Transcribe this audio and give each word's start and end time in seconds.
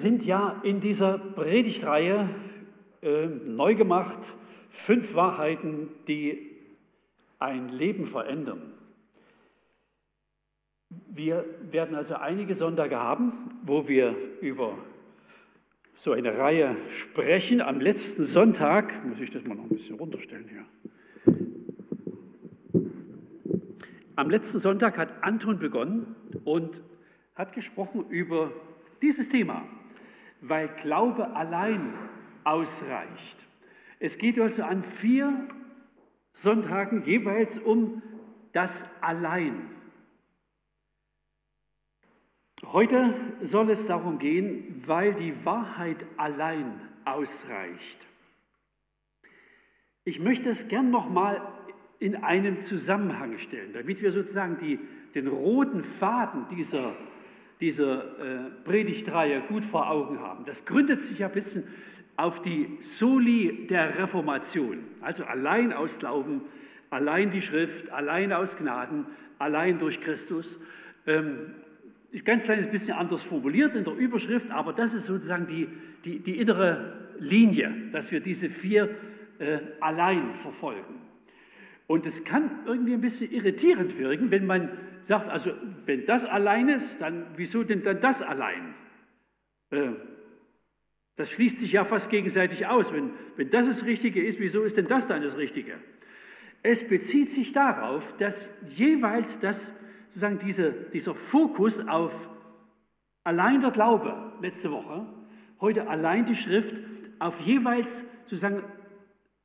sind 0.00 0.24
ja 0.24 0.60
in 0.62 0.80
dieser 0.80 1.18
Predigtreihe 1.18 2.28
äh, 3.02 3.26
neu 3.26 3.74
gemacht, 3.74 4.18
fünf 4.68 5.14
Wahrheiten, 5.14 5.88
die 6.08 6.50
ein 7.38 7.68
Leben 7.68 8.06
verändern. 8.06 8.72
Wir 11.08 11.44
werden 11.70 11.94
also 11.94 12.14
einige 12.16 12.54
Sonntage 12.54 12.98
haben, 12.98 13.58
wo 13.62 13.88
wir 13.88 14.16
über 14.40 14.76
so 15.94 16.12
eine 16.12 16.38
Reihe 16.38 16.76
sprechen. 16.88 17.60
Am 17.60 17.80
letzten 17.80 18.24
Sonntag, 18.24 19.04
muss 19.04 19.20
ich 19.20 19.30
das 19.30 19.44
mal 19.44 19.54
noch 19.54 19.64
ein 19.64 19.70
bisschen 19.70 19.96
runterstellen 19.96 20.48
hier. 20.48 20.64
Am 24.16 24.30
letzten 24.30 24.60
Sonntag 24.60 24.96
hat 24.96 25.22
Anton 25.22 25.58
begonnen 25.58 26.14
und 26.44 26.82
hat 27.34 27.52
gesprochen 27.52 28.06
über 28.08 28.52
dieses 29.02 29.28
Thema, 29.28 29.66
weil 30.48 30.68
Glaube 30.68 31.34
allein 31.34 31.94
ausreicht. 32.44 33.46
Es 33.98 34.18
geht 34.18 34.38
also 34.38 34.62
an 34.64 34.82
vier 34.82 35.48
Sonntagen 36.32 37.02
jeweils 37.02 37.58
um 37.58 38.02
das 38.52 39.02
Allein. 39.02 39.70
Heute 42.66 43.14
soll 43.40 43.70
es 43.70 43.86
darum 43.86 44.18
gehen, 44.18 44.82
weil 44.86 45.14
die 45.14 45.44
Wahrheit 45.44 46.04
allein 46.16 46.80
ausreicht. 47.04 48.06
Ich 50.04 50.20
möchte 50.20 50.50
es 50.50 50.68
gern 50.68 50.90
nochmal 50.90 51.40
in 51.98 52.16
einen 52.16 52.60
Zusammenhang 52.60 53.38
stellen, 53.38 53.72
damit 53.72 54.02
wir 54.02 54.12
sozusagen 54.12 54.58
die, 54.58 54.78
den 55.14 55.28
roten 55.28 55.82
Faden 55.82 56.46
dieser, 56.48 56.94
dieser 57.60 58.04
äh, 58.04 58.50
Predigtreihe 58.64 59.42
gut 59.42 59.64
vor 59.64 59.90
Augen 59.90 60.20
haben. 60.20 60.44
Das 60.44 60.66
gründet 60.66 61.02
sich 61.02 61.20
ja 61.20 61.28
ein 61.28 61.32
bisschen 61.32 61.64
auf 62.16 62.42
die 62.42 62.76
Soli 62.80 63.66
der 63.68 63.98
Reformation, 63.98 64.78
also 65.00 65.24
allein 65.24 65.72
aus 65.72 65.98
Glauben, 65.98 66.42
allein 66.90 67.30
die 67.30 67.42
Schrift, 67.42 67.90
allein 67.90 68.32
aus 68.32 68.56
Gnaden, 68.56 69.06
allein 69.38 69.78
durch 69.78 70.00
Christus. 70.00 70.62
Ähm, 71.06 71.54
ganz 72.24 72.44
kleines 72.44 72.68
bisschen 72.68 72.96
anders 72.96 73.22
formuliert 73.22 73.74
in 73.74 73.84
der 73.84 73.94
Überschrift, 73.94 74.50
aber 74.50 74.72
das 74.72 74.94
ist 74.94 75.06
sozusagen 75.06 75.46
die, 75.46 75.68
die, 76.04 76.20
die 76.20 76.38
innere 76.38 76.92
Linie, 77.18 77.72
dass 77.90 78.12
wir 78.12 78.20
diese 78.20 78.48
vier 78.48 78.90
äh, 79.38 79.58
allein 79.80 80.34
verfolgen. 80.34 81.03
Und 81.86 82.06
es 82.06 82.24
kann 82.24 82.50
irgendwie 82.66 82.94
ein 82.94 83.00
bisschen 83.00 83.30
irritierend 83.30 83.98
wirken, 83.98 84.30
wenn 84.30 84.46
man 84.46 84.70
sagt, 85.00 85.28
also 85.28 85.52
wenn 85.84 86.06
das 86.06 86.24
allein 86.24 86.68
ist, 86.68 87.00
dann 87.00 87.26
wieso 87.36 87.62
denn 87.62 87.82
dann 87.82 88.00
das 88.00 88.22
allein? 88.22 88.74
Äh, 89.70 89.90
das 91.16 91.30
schließt 91.30 91.60
sich 91.60 91.72
ja 91.72 91.84
fast 91.84 92.10
gegenseitig 92.10 92.66
aus. 92.66 92.92
Wenn, 92.92 93.10
wenn 93.36 93.50
das 93.50 93.66
das 93.66 93.84
Richtige 93.84 94.24
ist, 94.24 94.40
wieso 94.40 94.62
ist 94.62 94.76
denn 94.76 94.88
das 94.88 95.06
dann 95.06 95.22
das 95.22 95.36
Richtige? 95.36 95.74
Es 96.62 96.88
bezieht 96.88 97.30
sich 97.30 97.52
darauf, 97.52 98.16
dass 98.16 98.64
jeweils 98.76 99.38
das, 99.38 99.80
sozusagen 100.08 100.38
diese, 100.38 100.72
dieser 100.72 101.14
Fokus 101.14 101.86
auf 101.86 102.28
allein 103.22 103.60
der 103.60 103.70
Glaube 103.70 104.32
letzte 104.40 104.72
Woche, 104.72 105.06
heute 105.60 105.88
allein 105.88 106.24
die 106.24 106.36
Schrift, 106.36 106.82
auf 107.18 107.40
jeweils 107.40 108.06
sozusagen 108.22 108.62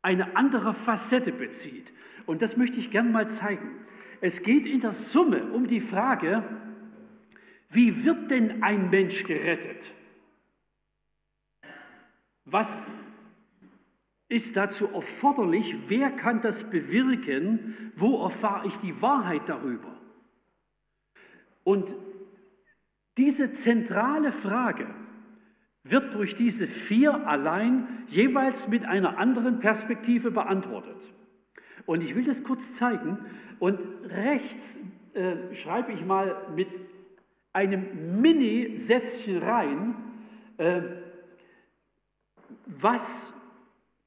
eine 0.01 0.37
andere 0.37 0.73
Facette 0.73 1.31
bezieht. 1.31 1.91
Und 2.29 2.43
das 2.43 2.57
möchte 2.57 2.77
ich 2.77 2.91
gern 2.91 3.11
mal 3.11 3.27
zeigen. 3.27 3.71
Es 4.21 4.43
geht 4.43 4.67
in 4.67 4.81
der 4.81 4.91
Summe 4.91 5.45
um 5.51 5.65
die 5.65 5.79
Frage, 5.79 6.43
wie 7.69 8.03
wird 8.03 8.29
denn 8.29 8.61
ein 8.61 8.91
Mensch 8.91 9.23
gerettet? 9.23 9.95
Was 12.45 12.83
ist 14.27 14.55
dazu 14.55 14.89
erforderlich? 14.93 15.89
Wer 15.89 16.11
kann 16.11 16.39
das 16.41 16.69
bewirken? 16.69 17.75
Wo 17.95 18.23
erfahre 18.23 18.67
ich 18.67 18.75
die 18.75 19.01
Wahrheit 19.01 19.49
darüber? 19.49 19.99
Und 21.63 21.95
diese 23.17 23.55
zentrale 23.55 24.31
Frage 24.31 24.85
wird 25.83 26.13
durch 26.13 26.35
diese 26.35 26.67
vier 26.67 27.27
allein 27.27 28.05
jeweils 28.05 28.67
mit 28.67 28.85
einer 28.85 29.17
anderen 29.17 29.57
Perspektive 29.57 30.29
beantwortet. 30.29 31.11
Und 31.89 32.03
ich 32.03 32.13
will 32.13 32.23
das 32.23 32.43
kurz 32.43 32.75
zeigen. 32.75 33.17
Und 33.57 33.79
rechts 34.03 34.79
äh, 35.15 35.55
schreibe 35.55 35.91
ich 35.91 36.05
mal 36.05 36.37
mit 36.55 36.67
einem 37.51 38.21
Mini-Sätzchen 38.21 39.39
rein, 39.39 39.95
äh, 40.57 40.83
was 42.67 43.41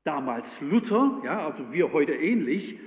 damals 0.04 0.60
Luther, 0.60 1.22
ja, 1.24 1.44
also 1.44 1.72
wir 1.72 1.92
heute 1.92 2.12
ähnlich, 2.12 2.78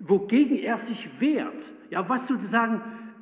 wogegen 0.00 0.58
er 0.58 0.78
sich 0.78 1.20
wehrt, 1.20 1.70
ja, 1.90 2.08
was 2.08 2.26
sozusagen 2.26 2.80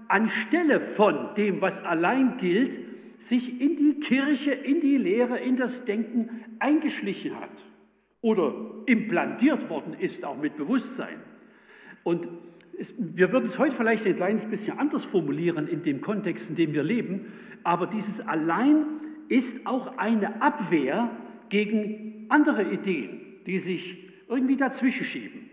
anstelle 0.09 0.81
von 0.81 1.35
dem, 1.35 1.61
was 1.61 1.85
allein 1.85 2.39
gilt, 2.39 2.81
sich 3.19 3.61
in 3.61 3.77
die 3.77 4.01
Kirche, 4.01 4.53
in 4.53 4.81
die 4.81 4.97
Lehre, 4.97 5.39
in 5.39 5.57
das 5.57 5.85
Denken 5.85 6.43
eingeschlichen 6.59 7.39
hat 7.39 7.67
oder 8.23 8.55
implantiert 8.87 9.69
worden 9.69 9.95
ist, 9.99 10.25
auch 10.25 10.41
mit 10.41 10.57
Bewusstsein. 10.57 11.21
Und 12.05 12.29
es, 12.79 13.17
wir 13.17 13.33
würden 13.33 13.45
es 13.45 13.59
heute 13.59 13.77
vielleicht 13.77 14.07
ein 14.07 14.17
kleines 14.17 14.47
bisschen 14.47 14.79
anders 14.79 15.05
formulieren 15.05 15.69
in 15.69 15.83
dem 15.83 16.01
Kontext, 16.01 16.49
in 16.51 16.57
dem 16.57 16.73
wir 16.73 16.83
leben, 16.83 17.33
aber 17.65 17.87
dieses 17.87 18.27
Allein 18.27 18.87
ist 19.29 19.67
auch 19.67 19.99
eine 19.99 20.41
Abwehr 20.41 21.11
gegen 21.49 22.27
andere 22.29 22.63
Ideen, 22.63 23.21
die 23.47 23.59
sich 23.59 24.09
irgendwie 24.29 24.57
dazwischen 24.57 25.05
schieben. 25.05 25.51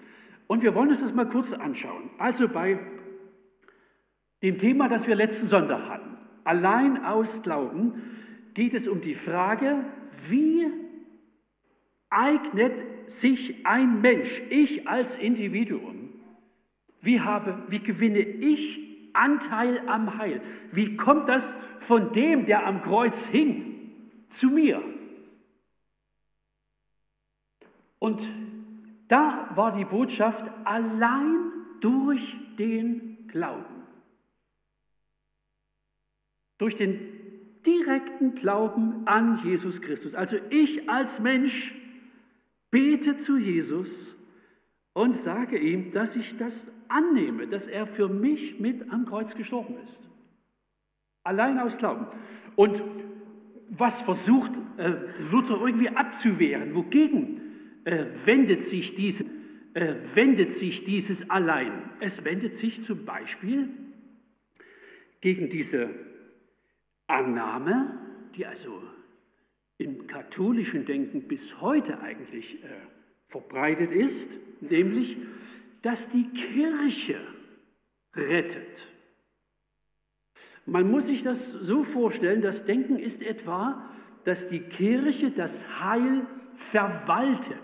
Und 0.48 0.64
wir 0.64 0.74
wollen 0.74 0.90
uns 0.90 1.02
das 1.02 1.14
mal 1.14 1.28
kurz 1.28 1.54
anschauen. 1.54 2.10
Also 2.18 2.48
bei 2.48 2.80
dem 4.42 4.58
Thema, 4.58 4.88
das 4.88 5.08
wir 5.08 5.16
letzten 5.16 5.48
Sonntag 5.48 5.90
hatten, 5.90 6.18
allein 6.44 7.04
aus 7.04 7.44
Glauben, 7.44 8.02
geht 8.54 8.74
es 8.74 8.88
um 8.88 9.02
die 9.02 9.14
Frage, 9.14 9.84
wie 10.30 10.68
eignet 12.10 12.84
sich 13.10 13.66
ein 13.66 14.02
Mensch, 14.02 14.42
ich 14.50 14.88
als 14.88 15.16
Individuum, 15.16 16.10
wie, 17.02 17.22
habe, 17.22 17.64
wie 17.70 17.80
gewinne 17.80 18.20
ich 18.20 18.80
Anteil 19.14 19.82
am 19.88 20.18
Heil? 20.18 20.42
Wie 20.72 20.96
kommt 20.96 21.30
das 21.30 21.56
von 21.80 22.12
dem, 22.12 22.46
der 22.46 22.66
am 22.66 22.82
Kreuz 22.82 23.28
hing, 23.28 23.92
zu 24.30 24.50
mir? 24.50 24.84
Und 28.00 28.30
da 29.08 29.50
war 29.56 29.74
die 29.74 29.86
Botschaft 29.86 30.50
allein 30.64 31.52
durch 31.82 32.38
den 32.58 33.28
Glauben. 33.28 33.84
Durch 36.58 36.76
den 36.76 37.00
direkten 37.66 38.36
Glauben 38.36 39.06
an 39.06 39.40
Jesus 39.44 39.82
Christus. 39.82 40.16
Also 40.16 40.38
ich 40.50 40.90
als 40.90 41.20
Mensch 41.20 41.74
bete 42.72 43.18
zu 43.18 43.38
Jesus 43.38 44.16
und 44.94 45.14
sage 45.14 45.58
ihm, 45.58 45.92
dass 45.92 46.16
ich 46.16 46.38
das 46.38 46.72
annehme, 46.88 47.48
dass 47.48 47.68
er 47.68 47.88
für 47.88 48.10
mich 48.10 48.60
mit 48.60 48.92
am 48.92 49.06
Kreuz 49.06 49.36
gestorben 49.36 49.76
ist. 49.84 50.04
Allein 51.24 51.60
aus 51.60 51.78
Glauben. 51.78 52.08
Und 52.56 52.84
was 53.70 54.02
versucht 54.02 54.52
äh, 54.78 54.94
Luther 55.32 55.60
irgendwie 55.62 55.90
abzuwehren? 55.90 56.76
Wogegen 56.76 57.42
äh, 57.86 58.06
wendet, 58.26 58.64
sich 58.64 58.96
diese, 58.96 59.26
äh, 59.74 59.96
wendet 60.16 60.52
sich 60.52 60.84
dieses 60.84 61.30
allein? 61.30 61.72
Es 62.00 62.26
wendet 62.26 62.56
sich 62.56 62.84
zum 62.84 63.06
Beispiel 63.06 63.70
gegen 65.22 65.50
diese 65.50 65.90
Annahme, 67.08 68.00
die 68.36 68.46
also 68.46 68.82
im 69.80 70.08
katholischen 70.08 70.86
Denken 70.86 71.24
bis 71.24 71.62
heute 71.62 72.02
eigentlich 72.02 72.64
äh, 72.64 72.68
verbreitet 73.28 73.92
ist, 73.92 74.38
nämlich, 74.62 75.18
dass 75.82 76.10
die 76.10 76.26
Kirche 76.26 77.16
rettet. 78.14 78.90
Man 80.66 80.92
muss 80.92 81.08
sich 81.08 81.24
das 81.24 81.52
so 81.52 81.84
vorstellen, 81.84 82.42
das 82.42 82.66
Denken 82.66 83.00
ist 83.00 83.24
etwa, 83.26 83.90
dass 84.26 84.50
die 84.50 84.60
Kirche 84.60 85.32
das 85.32 85.82
Heil 85.82 86.28
verwaltet. 86.56 87.58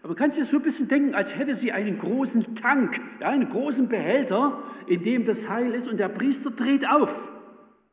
Aber 0.00 0.08
man 0.08 0.16
kann 0.16 0.32
sich 0.32 0.42
das 0.42 0.50
so 0.50 0.56
ein 0.56 0.64
bisschen 0.64 0.88
denken, 0.88 1.14
als 1.14 1.36
hätte 1.38 1.54
sie 1.54 1.70
einen 1.70 1.98
großen 1.98 2.56
Tank, 2.56 3.00
ja, 3.20 3.28
einen 3.28 3.48
großen 3.48 3.88
Behälter, 3.88 4.60
in 4.88 5.02
dem 5.02 5.24
das 5.24 5.48
Heil 5.48 5.72
ist 5.72 5.86
und 5.86 6.00
der 6.00 6.08
Priester 6.08 6.50
dreht 6.50 6.88
auf 6.88 7.30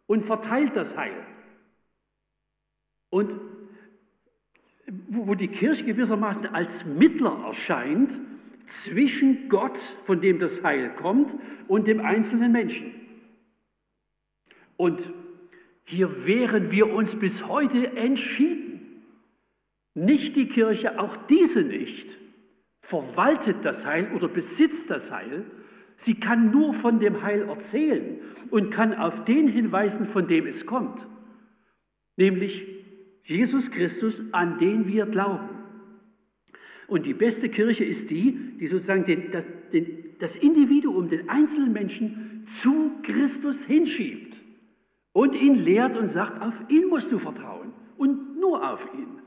und 0.07 0.25
verteilt 0.25 0.75
das 0.75 0.97
Heil. 0.97 1.13
Und 3.09 3.38
wo 5.07 5.36
die 5.36 5.48
Kirche 5.48 5.86
gewissermaßen 5.86 6.48
als 6.54 6.86
Mittler 6.86 7.44
erscheint 7.45 8.19
zwischen 8.65 9.50
Gott, 9.50 9.77
von 9.77 10.21
dem 10.21 10.39
das 10.39 10.63
Heil 10.63 10.92
kommt, 10.95 11.36
und 11.68 11.88
dem 11.88 12.01
einzelnen 12.01 12.51
Menschen. 12.51 12.94
Und 14.75 15.13
Hier 15.89 16.25
wehren 16.25 16.69
wir 16.69 16.94
uns 16.94 17.15
bis 17.18 17.48
heute 17.48 17.95
entschieden. 17.95 19.06
Nicht 19.94 20.36
die 20.36 20.50
Kirche, 20.50 21.00
auch 21.00 21.15
diese 21.15 21.63
nicht, 21.63 22.18
verwaltet 22.81 23.63
das 23.63 23.86
Heil 23.86 24.12
oder 24.13 24.27
besitzt 24.27 24.92
das 24.92 25.13
Heil. 25.13 25.45
Sie 25.95 26.19
kann 26.19 26.51
nur 26.51 26.74
von 26.74 27.00
dem 27.00 27.24
Heil 27.24 27.48
erzählen 27.48 28.19
und 28.51 28.69
kann 28.69 28.94
auf 28.94 29.24
den 29.24 29.48
hinweisen, 29.48 30.06
von 30.06 30.27
dem 30.27 30.45
es 30.45 30.65
kommt, 30.65 31.07
nämlich 32.18 32.76
Jesus 33.27 33.71
Christus, 33.71 34.33
an 34.33 34.57
den 34.57 34.88
wir 34.88 35.06
glauben. 35.06 35.50
Und 36.88 37.06
die 37.06 37.13
beste 37.13 37.50
Kirche 37.50 37.83
ist 37.83 38.09
die, 38.09 38.56
die 38.57 38.68
sozusagen 38.68 39.03
den, 39.03 39.29
das, 39.31 39.45
den, 39.74 40.15
das 40.19 40.38
Individuum, 40.38 41.09
den 41.09 41.27
einzelnen 41.27 41.74
Menschen 41.74 42.44
zu 42.47 43.01
Christus 43.03 43.65
hinschiebt 43.65 44.38
und 45.12 45.35
ihn 45.35 45.56
lehrt 45.56 45.97
und 45.97 46.07
sagt, 46.07 46.41
auf 46.41 46.63
ihn 46.69 46.88
musst 46.88 47.12
du 47.12 47.19
vertrauen 47.19 47.74
und 47.97 48.39
nur 48.39 48.71
auf 48.71 48.88
ihn. 48.94 49.21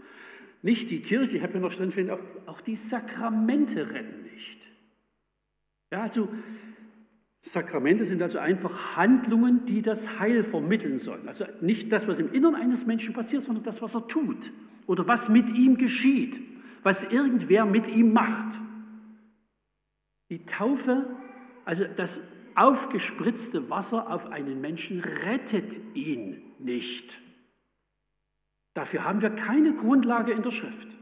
Nicht 0.62 0.90
die 0.90 1.00
Kirche, 1.00 1.36
ich 1.36 1.42
habe 1.42 1.54
ja 1.54 1.60
noch 1.60 1.72
auch, 2.10 2.20
auch 2.46 2.60
die 2.62 2.76
Sakramente 2.76 3.92
retten 3.92 4.22
nicht. 4.32 4.68
Ja, 5.90 6.02
also 6.02 6.28
Sakramente 7.42 8.04
sind 8.04 8.22
also 8.22 8.38
einfach 8.38 8.96
Handlungen, 8.96 9.64
die 9.64 9.82
das 9.82 10.18
Heil 10.18 10.44
vermitteln 10.44 10.98
sollen. 10.98 11.26
Also 11.26 11.44
nicht 11.60 11.90
das, 11.90 12.06
was 12.06 12.18
im 12.18 12.32
Innern 12.32 12.54
eines 12.54 12.86
Menschen 12.86 13.14
passiert, 13.14 13.44
sondern 13.44 13.64
das, 13.64 13.80
was 13.80 13.94
er 13.94 14.06
tut 14.08 14.52
oder 14.86 15.08
was 15.08 15.28
mit 15.28 15.50
ihm 15.50 15.78
geschieht 15.78 16.40
was 16.82 17.12
irgendwer 17.12 17.64
mit 17.66 17.88
ihm 17.88 18.12
macht. 18.12 18.60
Die 20.30 20.46
Taufe, 20.46 21.06
also 21.64 21.84
das 21.84 22.32
aufgespritzte 22.54 23.70
Wasser 23.70 24.10
auf 24.10 24.26
einen 24.26 24.60
Menschen, 24.60 25.00
rettet 25.00 25.80
ihn 25.94 26.42
nicht. 26.58 27.20
Dafür 28.74 29.04
haben 29.04 29.22
wir 29.22 29.30
keine 29.30 29.74
Grundlage 29.74 30.32
in 30.32 30.42
der 30.42 30.52
Schrift. 30.52 30.96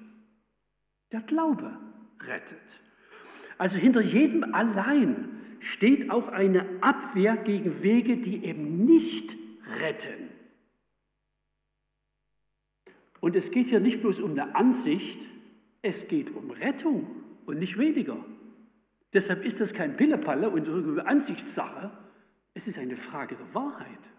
Der 1.13 1.21
Glaube 1.21 1.79
rettet. 2.23 2.81
Also 3.59 3.79
hinter 3.79 4.01
jedem 4.01 4.55
allein 4.55 5.38
steht 5.61 6.11
auch 6.11 6.29
eine 6.29 6.67
Abwehr 6.81 7.37
gegen 7.37 7.83
Wege, 7.83 8.17
die 8.17 8.45
eben 8.45 8.85
nicht 8.85 9.37
retten. 9.81 10.29
Und 13.21 13.37
es 13.37 13.51
geht 13.51 13.67
hier 13.67 13.81
nicht 13.81 14.01
bloß 14.01 14.21
um 14.21 14.33
eine 14.33 14.55
Ansicht, 14.55 15.27
es 15.83 16.09
geht 16.09 16.35
um 16.35 16.51
Rettung 16.51 17.07
und 17.47 17.59
nicht 17.59 17.79
weniger. 17.79 18.25
Deshalb 19.13 19.45
ist 19.45 19.61
das 19.61 19.75
kein 19.75 19.97
Pillepalle 19.97 20.51
und 20.51 20.67
irgendeine 20.67 21.09
Ansichtssache. 21.09 21.91
Es 22.55 22.69
ist 22.69 22.79
eine 22.79 22.97
Frage 22.97 23.37
der 23.37 23.55
Wahrheit. 23.55 24.11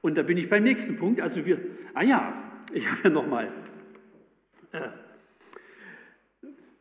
Und 0.00 0.18
da 0.18 0.22
bin 0.22 0.36
ich 0.36 0.50
beim 0.50 0.64
nächsten 0.64 0.98
Punkt. 0.98 1.20
Also 1.20 1.46
wir, 1.46 1.60
ah 1.94 2.02
ja, 2.02 2.64
ich 2.72 2.90
habe 2.90 3.00
ja 3.04 3.10
nochmal, 3.10 3.52
äh, 4.72 4.88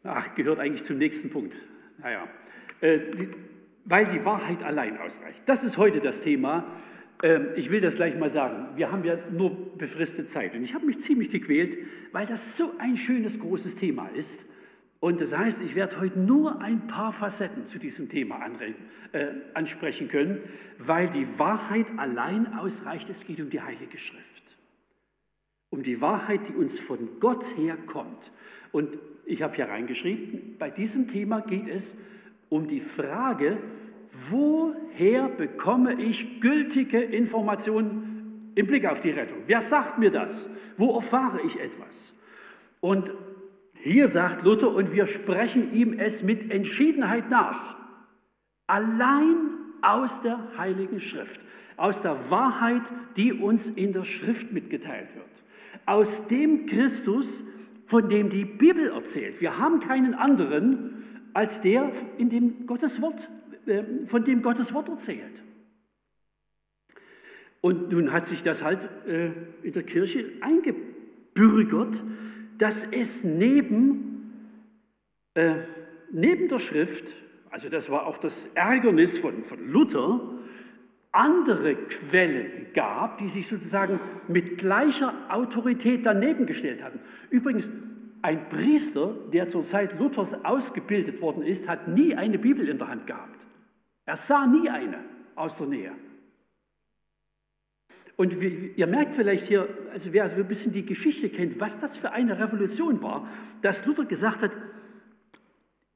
ach, 0.03 0.35
gehört 0.35 0.59
eigentlich 0.59 0.83
zum 0.83 0.97
nächsten 0.97 1.29
Punkt. 1.29 1.55
Naja, 1.99 2.27
äh, 2.81 2.99
die, 3.11 3.29
weil 3.85 4.05
die 4.05 4.23
Wahrheit 4.25 4.63
allein 4.63 4.97
ausreicht. 4.99 5.43
Das 5.45 5.63
ist 5.63 5.77
heute 5.77 5.99
das 5.99 6.21
Thema. 6.21 6.65
Ähm, 7.23 7.47
ich 7.55 7.69
will 7.69 7.81
das 7.81 7.95
gleich 7.95 8.17
mal 8.17 8.29
sagen. 8.29 8.75
Wir 8.75 8.91
haben 8.91 9.03
ja 9.03 9.17
nur 9.31 9.77
befristete 9.77 10.27
Zeit. 10.27 10.55
Und 10.55 10.63
ich 10.63 10.73
habe 10.73 10.85
mich 10.85 10.99
ziemlich 10.99 11.29
gequält, 11.29 11.77
weil 12.11 12.25
das 12.25 12.57
so 12.57 12.71
ein 12.79 12.97
schönes, 12.97 13.39
großes 13.39 13.75
Thema 13.75 14.07
ist. 14.15 14.49
Und 14.99 15.19
das 15.19 15.35
heißt, 15.35 15.61
ich 15.61 15.73
werde 15.73 15.99
heute 15.99 16.19
nur 16.19 16.61
ein 16.61 16.85
paar 16.85 17.11
Facetten 17.11 17.65
zu 17.65 17.79
diesem 17.79 18.07
Thema 18.07 18.39
äh, 19.13 19.27
ansprechen 19.55 20.09
können, 20.09 20.39
weil 20.77 21.09
die 21.09 21.27
Wahrheit 21.39 21.87
allein 21.97 22.53
ausreicht. 22.53 23.09
Es 23.09 23.25
geht 23.25 23.39
um 23.39 23.49
die 23.49 23.61
Heilige 23.61 23.97
Schrift. 23.97 24.57
Um 25.71 25.81
die 25.81 26.01
Wahrheit, 26.01 26.49
die 26.49 26.53
uns 26.53 26.79
von 26.79 27.19
Gott 27.19 27.57
her 27.57 27.77
kommt. 27.87 28.31
Und 28.71 28.99
ich 29.25 29.41
habe 29.41 29.55
hier 29.55 29.69
reingeschrieben, 29.69 30.57
bei 30.59 30.69
diesem 30.69 31.07
Thema 31.07 31.41
geht 31.41 31.67
es 31.67 32.01
um 32.51 32.67
die 32.67 32.81
Frage, 32.81 33.57
woher 34.29 35.29
bekomme 35.29 35.93
ich 36.01 36.41
gültige 36.41 36.99
Informationen 36.99 38.51
im 38.55 38.67
Blick 38.67 38.85
auf 38.85 38.99
die 38.99 39.11
Rettung? 39.11 39.37
Wer 39.47 39.61
sagt 39.61 39.99
mir 39.99 40.11
das? 40.11 40.53
Wo 40.77 40.93
erfahre 40.93 41.39
ich 41.45 41.59
etwas? 41.61 42.21
Und 42.81 43.13
hier 43.75 44.09
sagt 44.09 44.43
Luther, 44.43 44.75
und 44.75 44.91
wir 44.91 45.05
sprechen 45.05 45.73
ihm 45.73 45.97
es 45.97 46.23
mit 46.23 46.51
Entschiedenheit 46.51 47.29
nach, 47.29 47.77
allein 48.67 49.37
aus 49.81 50.21
der 50.21 50.37
Heiligen 50.57 50.99
Schrift, 50.99 51.39
aus 51.77 52.01
der 52.01 52.29
Wahrheit, 52.29 52.91
die 53.15 53.31
uns 53.31 53.69
in 53.69 53.93
der 53.93 54.03
Schrift 54.03 54.51
mitgeteilt 54.51 55.15
wird, 55.15 55.43
aus 55.85 56.27
dem 56.27 56.65
Christus, 56.65 57.45
von 57.85 58.09
dem 58.09 58.27
die 58.27 58.45
Bibel 58.45 58.87
erzählt. 58.87 59.39
Wir 59.39 59.57
haben 59.57 59.79
keinen 59.79 60.13
anderen 60.13 61.01
als 61.33 61.61
der, 61.61 61.91
in 62.17 62.29
dem 62.29 62.65
Gottes 62.67 63.01
Wort 63.01 63.29
äh, 63.65 63.83
von 64.07 64.23
dem 64.23 64.41
Gottes 64.41 64.73
Wort 64.73 64.89
erzählt. 64.89 65.43
Und 67.61 67.91
nun 67.91 68.11
hat 68.11 68.25
sich 68.25 68.41
das 68.41 68.63
halt 68.63 68.89
äh, 69.07 69.31
in 69.61 69.71
der 69.73 69.83
Kirche 69.83 70.31
eingebürgert, 70.41 72.03
dass 72.57 72.83
es 72.83 73.23
neben, 73.23 74.33
äh, 75.35 75.57
neben 76.11 76.47
der 76.47 76.57
Schrift, 76.57 77.13
also 77.51 77.69
das 77.69 77.91
war 77.91 78.07
auch 78.07 78.17
das 78.17 78.47
Ärgernis 78.55 79.19
von, 79.19 79.43
von 79.43 79.67
Luther, 79.67 80.21
andere 81.11 81.75
Quellen 81.75 82.67
gab, 82.73 83.17
die 83.17 83.29
sich 83.29 83.47
sozusagen 83.47 83.99
mit 84.27 84.57
gleicher 84.57 85.13
Autorität 85.29 86.05
daneben 86.05 86.45
gestellt 86.45 86.83
hatten. 86.83 86.99
Übrigens, 87.29 87.71
ein 88.21 88.49
Priester, 88.49 89.15
der 89.31 89.49
zur 89.49 89.63
Zeit 89.63 89.97
Luthers 89.99 90.45
ausgebildet 90.45 91.21
worden 91.21 91.43
ist, 91.43 91.67
hat 91.67 91.87
nie 91.87 92.15
eine 92.15 92.37
Bibel 92.37 92.67
in 92.67 92.77
der 92.77 92.87
Hand 92.87 93.07
gehabt. 93.07 93.45
Er 94.05 94.15
sah 94.15 94.45
nie 94.45 94.69
eine 94.69 94.99
aus 95.35 95.57
der 95.57 95.67
Nähe. 95.67 95.91
Und 98.17 98.37
ihr 98.41 98.87
merkt 98.87 99.15
vielleicht 99.15 99.47
hier, 99.47 99.67
also 99.91 100.13
wer 100.13 100.25
ein 100.25 100.47
bisschen 100.47 100.73
die 100.73 100.85
Geschichte 100.85 101.29
kennt, 101.29 101.59
was 101.59 101.79
das 101.79 101.97
für 101.97 102.11
eine 102.11 102.37
Revolution 102.37 103.01
war, 103.01 103.27
dass 103.61 103.85
Luther 103.85 104.05
gesagt 104.05 104.43
hat, 104.43 104.51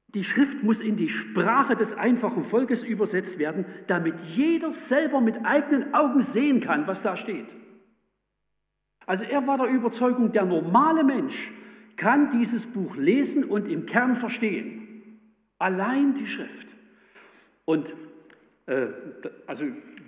die 0.08 0.24
Schrift 0.24 0.63
muss 0.63 0.79
in 0.82 0.96
die 0.96 1.10
Sprache 1.10 1.75
des 1.75 1.94
einfachen 1.94 2.44
Volkes 2.44 2.84
übersetzt 2.84 3.38
werden, 3.38 3.65
damit 3.88 4.22
jeder 4.22 4.72
selber 4.74 5.20
mit 5.22 5.46
eigenen 5.46 5.94
Augen 5.94 6.22
sehen 6.22 6.62
kann, 6.62 6.88
was 6.88 7.03
da 7.03 7.17
steht. 7.17 7.53
Also 9.05 9.25
er 9.25 9.46
war 9.46 9.58
der 9.58 9.67
Überzeugung, 9.67 10.32
der 10.32 10.46
normale 10.46 11.03
Mensch 11.03 11.51
kann 11.96 12.30
dieses 12.30 12.66
Buch 12.68 12.96
lesen 12.96 13.44
und 13.44 13.68
im 13.68 13.86
Kern 13.86 14.16
verstehen. 14.16 15.20
Allein 15.58 16.14
die 16.16 16.28
Schrift. 16.28 16.75
Und 17.64 17.96
äh, 18.66 18.88
also 19.48 19.66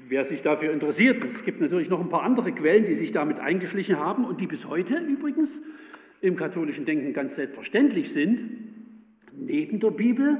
wer 0.07 0.23
sich 0.23 0.41
dafür 0.41 0.73
interessiert, 0.73 1.23
es 1.23 1.43
gibt 1.43 1.61
natürlich 1.61 1.89
noch 1.89 1.99
ein 1.99 2.09
paar 2.09 2.23
andere 2.23 2.51
Quellen, 2.51 2.85
die 2.85 2.95
sich 2.95 3.11
damit 3.11 3.39
eingeschlichen 3.39 3.99
haben 3.99 4.25
und 4.25 4.41
die 4.41 4.47
bis 4.47 4.67
heute 4.67 4.97
übrigens 4.97 5.63
im 6.21 6.35
katholischen 6.35 6.85
Denken 6.85 7.13
ganz 7.13 7.35
selbstverständlich 7.35 8.11
sind. 8.11 8.43
Neben 9.33 9.79
der 9.79 9.91
Bibel 9.91 10.37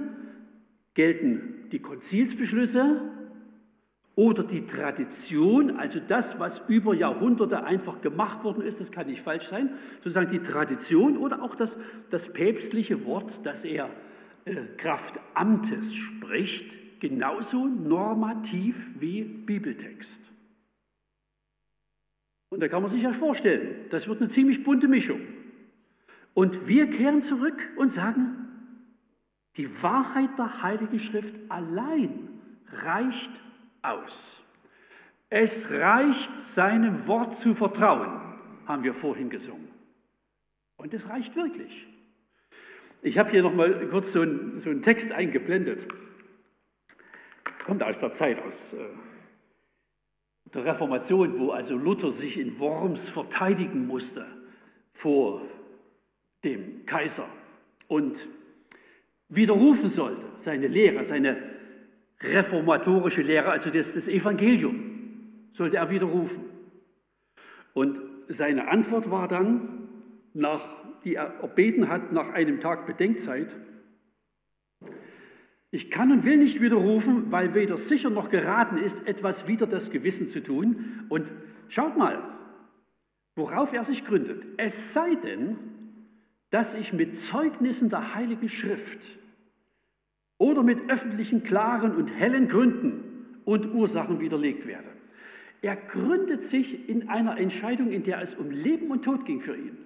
gelten 0.96 1.68
die 1.72 1.80
Konzilsbeschlüsse 1.80 3.02
oder 4.18 4.44
die 4.44 4.66
Tradition, 4.66 5.78
also 5.78 6.00
das, 6.00 6.40
was 6.40 6.68
über 6.68 6.96
Jahrhunderte 6.96 7.64
einfach 7.64 8.02
gemacht 8.02 8.44
worden 8.44 8.64
ist, 8.64 8.82
das 8.82 8.92
kann 8.92 9.06
nicht 9.06 9.22
falsch 9.22 9.46
sein, 9.46 9.70
sozusagen 9.98 10.32
die 10.32 10.40
Tradition 10.40 11.18
oder 11.18 11.44
auch 11.44 11.54
das, 11.54 11.80
das 12.10 12.34
päpstliche 12.34 13.06
Wort, 13.06 13.46
das 13.46 13.64
er 13.64 13.92
äh, 14.46 14.56
Kraft 14.76 15.20
Amtes 15.36 15.94
spricht, 15.94 17.00
genauso 17.00 17.68
normativ 17.68 19.00
wie 19.00 19.22
Bibeltext. 19.22 20.22
Und 22.50 22.64
da 22.64 22.68
kann 22.70 22.82
man 22.82 22.90
sich 22.90 23.04
ja 23.04 23.12
vorstellen, 23.12 23.86
das 23.92 24.08
wird 24.08 24.20
eine 24.20 24.30
ziemlich 24.30 24.64
bunte 24.64 24.88
Mischung. 24.88 25.22
Und 26.34 26.68
wir 26.68 26.90
kehren 26.90 27.22
zurück 27.22 27.70
und 27.76 27.92
sagen, 27.92 28.48
die 29.58 29.84
Wahrheit 29.84 30.40
der 30.40 30.64
Heiligen 30.64 30.98
Schrift 30.98 31.36
allein 31.50 32.30
reicht 32.72 33.44
aus. 33.82 34.44
Es 35.30 35.72
reicht, 35.72 36.38
seinem 36.38 37.08
Wort 37.08 37.38
zu 37.38 37.54
vertrauen, 37.54 38.22
haben 38.66 38.84
wir 38.84 38.94
vorhin 38.94 39.30
gesungen. 39.30 39.68
Und 40.78 40.94
es 40.94 41.10
reicht 41.10 41.36
wirklich. 41.36 41.88
Ich 43.02 43.18
habe 43.18 43.30
hier 43.30 43.44
nochmal 43.44 43.88
kurz 43.90 44.14
so 44.14 44.22
einen, 44.22 44.58
so 44.58 44.70
einen 44.70 44.82
Text 44.82 45.12
eingeblendet 45.12 45.88
kommt 47.68 47.84
aus 47.84 48.00
der 48.00 48.14
Zeit, 48.14 48.42
aus 48.42 48.72
äh, 48.74 48.78
der 50.54 50.64
Reformation, 50.64 51.38
wo 51.38 51.52
also 51.52 51.76
Luther 51.76 52.14
sich 52.14 52.40
in 52.40 52.58
Worms 52.60 53.10
verteidigen 53.10 53.86
musste 53.86 54.26
vor 54.94 55.42
dem 56.46 56.86
Kaiser 56.86 57.28
und 57.90 58.26
widerrufen 59.28 59.90
sollte, 59.90 60.26
seine 60.38 60.68
Lehre, 60.68 61.04
seine 61.04 61.57
reformatorische 62.22 63.22
Lehre, 63.22 63.50
also 63.50 63.70
das, 63.70 63.94
das 63.94 64.08
Evangelium, 64.08 65.50
sollte 65.52 65.78
er 65.78 65.90
widerrufen. 65.90 66.44
Und 67.74 68.00
seine 68.28 68.70
Antwort 68.70 69.12
war 69.12 69.28
dann, 69.28 69.90
nach, 70.34 70.64
die 71.04 71.16
er 71.16 71.36
erbeten 71.42 71.90
hat, 71.90 72.12
nach 72.12 72.30
einem 72.30 72.60
Tag 72.60 72.86
Bedenkzeit, 72.86 73.56
ich 75.70 75.92
kann 75.92 76.12
und 76.12 76.24
will 76.24 76.38
nicht 76.38 76.62
widerrufen, 76.62 77.32
weil 77.32 77.54
weder 77.54 77.78
sicher 77.78 78.10
noch 78.10 78.30
geraten 78.30 78.78
ist, 78.78 79.08
etwas 79.08 79.48
wider 79.48 79.68
das 79.68 79.92
Gewissen 79.92 80.30
zu 80.30 80.42
tun. 80.42 81.06
Und 81.10 81.32
schaut 81.68 81.98
mal, 81.98 82.24
worauf 83.36 83.74
er 83.74 83.84
sich 83.84 84.06
gründet. 84.06 84.46
Es 84.56 84.94
sei 84.94 85.16
denn, 85.16 85.58
dass 86.50 86.74
ich 86.74 86.94
mit 86.94 87.20
Zeugnissen 87.20 87.90
der 87.90 88.16
Heiligen 88.16 88.48
Schrift 88.48 89.20
oder 90.38 90.64
mit 90.64 90.90
öffentlichen, 90.90 91.44
klaren 91.44 91.96
und 91.96 92.14
hellen 92.14 92.48
Gründen 92.48 93.40
und 93.46 93.74
Ursachen 93.74 94.20
widerlegt 94.20 94.68
werde. 94.68 94.90
Er 95.62 95.76
gründet 95.76 96.44
sich 96.44 96.88
in 96.88 97.10
einer 97.10 97.38
Entscheidung, 97.38 97.92
in 97.92 98.04
der 98.04 98.22
es 98.22 98.36
um 98.36 98.52
Leben 98.52 98.92
und 98.92 99.04
Tod 99.04 99.26
ging 99.26 99.42
für 99.42 99.56
ihn. 99.56 99.78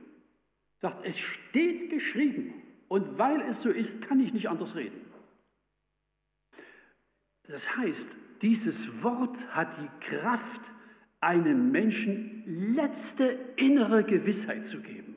Er 0.81 0.89
sagt, 0.89 1.05
es 1.05 1.19
steht 1.19 1.89
geschrieben 1.89 2.53
und 2.87 3.17
weil 3.17 3.41
es 3.41 3.61
so 3.61 3.69
ist, 3.69 4.01
kann 4.01 4.19
ich 4.19 4.33
nicht 4.33 4.49
anders 4.49 4.75
reden. 4.75 4.99
Das 7.43 7.77
heißt, 7.77 8.17
dieses 8.41 9.03
Wort 9.03 9.55
hat 9.55 9.77
die 9.77 10.05
Kraft, 10.05 10.71
einem 11.21 11.71
Menschen 11.71 12.43
letzte 12.47 13.37
innere 13.55 14.03
Gewissheit 14.03 14.65
zu 14.65 14.81
geben, 14.81 15.15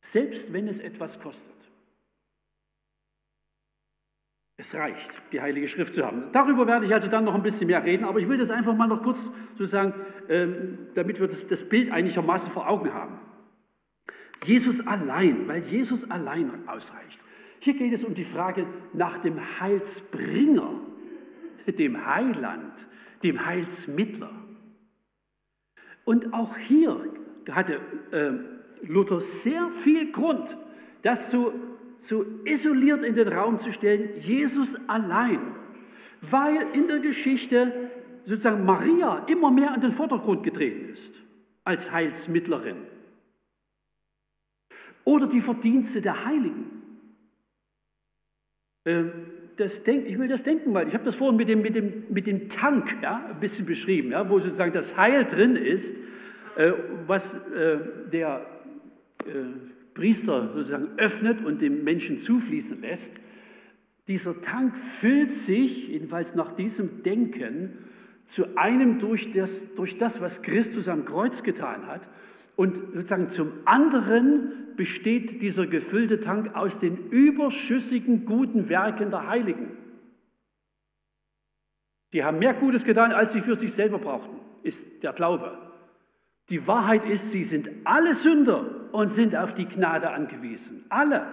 selbst 0.00 0.52
wenn 0.52 0.66
es 0.66 0.80
etwas 0.80 1.20
kostet. 1.20 1.54
Es 4.62 4.76
reicht, 4.76 5.20
die 5.32 5.40
Heilige 5.40 5.66
Schrift 5.66 5.92
zu 5.92 6.06
haben. 6.06 6.26
Darüber 6.30 6.68
werde 6.68 6.86
ich 6.86 6.94
also 6.94 7.08
dann 7.08 7.24
noch 7.24 7.34
ein 7.34 7.42
bisschen 7.42 7.66
mehr 7.66 7.82
reden, 7.82 8.04
aber 8.04 8.20
ich 8.20 8.28
will 8.28 8.36
das 8.36 8.52
einfach 8.52 8.76
mal 8.76 8.86
noch 8.86 9.02
kurz 9.02 9.32
sozusagen, 9.58 9.92
ähm, 10.28 10.78
damit 10.94 11.18
wir 11.18 11.26
das, 11.26 11.68
Bild 11.68 11.90
einigermaßen 11.90 12.52
vor 12.52 12.68
Augen 12.68 12.94
haben. 12.94 13.18
Jesus 14.44 14.86
allein, 14.86 15.48
weil 15.48 15.62
Jesus 15.62 16.08
allein 16.08 16.68
ausreicht. 16.68 17.18
Hier 17.58 17.74
geht 17.74 17.92
es 17.92 18.04
um 18.04 18.14
die 18.14 18.22
Frage 18.22 18.64
nach 18.92 19.18
dem 19.18 19.40
Heilsbringer, 19.58 20.80
dem 21.66 22.06
Heiland, 22.06 22.86
dem 23.24 23.44
Heilsmittler. 23.44 24.30
Und 26.04 26.32
auch 26.32 26.56
hier 26.56 27.04
hatte 27.50 27.80
äh, 28.12 28.86
Luther 28.86 29.18
sehr 29.18 29.66
viel 29.70 30.12
Grund, 30.12 30.56
das 31.02 31.32
so, 31.32 31.52
so 32.02 32.24
isoliert 32.44 33.04
in 33.04 33.14
den 33.14 33.28
Raum 33.28 33.58
zu 33.58 33.72
stellen, 33.72 34.20
Jesus 34.20 34.88
allein, 34.88 35.38
weil 36.20 36.66
in 36.72 36.88
der 36.88 36.98
Geschichte 36.98 37.90
sozusagen 38.24 38.64
Maria 38.64 39.24
immer 39.28 39.52
mehr 39.52 39.72
in 39.74 39.80
den 39.80 39.92
Vordergrund 39.92 40.42
getreten 40.42 40.88
ist 40.90 41.20
als 41.64 41.92
Heilsmittlerin. 41.92 42.76
Oder 45.04 45.28
die 45.28 45.40
Verdienste 45.40 46.02
der 46.02 46.24
Heiligen. 46.24 46.82
Ähm, 48.84 49.12
das 49.56 49.84
Denk, 49.84 50.08
ich 50.08 50.18
will 50.18 50.26
das 50.26 50.42
denken, 50.42 50.74
weil 50.74 50.88
ich 50.88 50.94
habe 50.94 51.04
das 51.04 51.14
vorhin 51.14 51.36
mit 51.36 51.48
dem, 51.48 51.62
mit 51.62 51.76
dem, 51.76 52.04
mit 52.08 52.26
dem 52.26 52.48
Tank 52.48 52.96
ja, 53.00 53.26
ein 53.28 53.38
bisschen 53.38 53.66
beschrieben, 53.66 54.10
ja, 54.10 54.28
wo 54.28 54.40
sozusagen 54.40 54.72
das 54.72 54.96
Heil 54.96 55.24
drin 55.24 55.54
ist, 55.54 56.04
äh, 56.56 56.72
was 57.06 57.46
äh, 57.52 57.78
der 58.10 58.44
äh, 59.24 59.81
Priester 59.94 60.52
sozusagen 60.54 60.88
öffnet 60.96 61.44
und 61.44 61.60
dem 61.60 61.84
Menschen 61.84 62.18
zufließen 62.18 62.80
lässt. 62.80 63.20
Dieser 64.08 64.40
Tank 64.40 64.76
füllt 64.76 65.32
sich, 65.32 65.88
jedenfalls 65.88 66.34
nach 66.34 66.52
diesem 66.52 67.02
Denken, 67.02 67.78
zu 68.24 68.56
einem 68.56 68.98
durch 68.98 69.30
das, 69.30 69.74
durch 69.74 69.98
das, 69.98 70.20
was 70.20 70.42
Christus 70.42 70.88
am 70.88 71.04
Kreuz 71.04 71.42
getan 71.42 71.86
hat. 71.86 72.08
Und 72.56 72.76
sozusagen 72.94 73.28
zum 73.28 73.52
anderen 73.64 74.52
besteht 74.76 75.42
dieser 75.42 75.66
gefüllte 75.66 76.20
Tank 76.20 76.54
aus 76.54 76.78
den 76.78 77.10
überschüssigen 77.10 78.24
guten 78.24 78.68
Werken 78.68 79.10
der 79.10 79.26
Heiligen. 79.26 79.76
Die 82.12 82.24
haben 82.24 82.38
mehr 82.38 82.54
Gutes 82.54 82.84
getan, 82.84 83.12
als 83.12 83.32
sie 83.32 83.40
für 83.40 83.54
sich 83.54 83.72
selber 83.72 83.98
brauchten, 83.98 84.36
ist 84.62 85.02
der 85.02 85.12
Glaube. 85.12 85.71
Die 86.48 86.66
Wahrheit 86.66 87.04
ist, 87.04 87.30
sie 87.30 87.44
sind 87.44 87.68
alle 87.84 88.14
Sünder 88.14 88.92
und 88.92 89.10
sind 89.10 89.36
auf 89.36 89.54
die 89.54 89.66
Gnade 89.66 90.10
angewiesen. 90.10 90.84
Alle. 90.88 91.26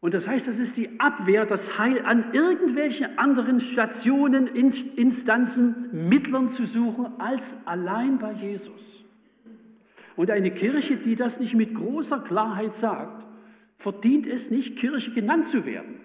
Und 0.00 0.14
das 0.14 0.26
heißt, 0.26 0.48
das 0.48 0.58
ist 0.58 0.76
die 0.76 0.98
Abwehr, 0.98 1.46
das 1.46 1.78
Heil 1.78 2.04
an 2.04 2.32
irgendwelchen 2.32 3.18
anderen 3.18 3.60
Stationen, 3.60 4.48
Instanzen, 4.48 6.08
Mittlern 6.08 6.48
zu 6.48 6.66
suchen, 6.66 7.20
als 7.20 7.66
allein 7.68 8.18
bei 8.18 8.32
Jesus. 8.32 9.04
Und 10.16 10.30
eine 10.30 10.50
Kirche, 10.50 10.96
die 10.96 11.14
das 11.14 11.40
nicht 11.40 11.54
mit 11.54 11.74
großer 11.74 12.18
Klarheit 12.18 12.74
sagt, 12.74 13.26
verdient 13.76 14.26
es 14.26 14.50
nicht, 14.50 14.76
Kirche 14.76 15.12
genannt 15.12 15.46
zu 15.46 15.64
werden. 15.66 16.00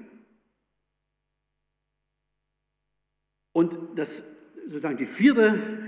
Und 3.52 3.78
das 3.96 4.38
sozusagen 4.68 4.98
die 4.98 5.06
vierte 5.08 5.87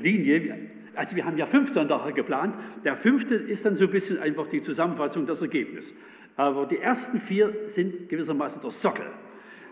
Linie, 0.00 0.70
also 0.94 1.16
wir 1.16 1.24
haben 1.24 1.36
ja 1.36 1.46
fünf 1.46 1.72
Sonntage 1.72 2.12
geplant, 2.12 2.56
der 2.84 2.96
fünfte 2.96 3.34
ist 3.34 3.64
dann 3.64 3.76
so 3.76 3.84
ein 3.84 3.90
bisschen 3.90 4.18
einfach 4.18 4.46
die 4.46 4.60
Zusammenfassung, 4.60 5.26
das 5.26 5.42
Ergebnis. 5.42 5.94
Aber 6.36 6.66
die 6.66 6.78
ersten 6.78 7.18
vier 7.18 7.54
sind 7.66 8.08
gewissermaßen 8.08 8.62
der 8.62 8.70
Sockel, 8.70 9.06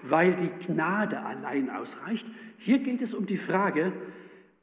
weil 0.03 0.35
die 0.35 0.51
Gnade 0.67 1.21
allein 1.21 1.71
ausreicht. 1.71 2.27
Hier 2.59 2.79
geht 2.79 3.03
es 3.03 3.15
um 3.15 3.27
die 3.27 3.37
Frage 3.37 3.93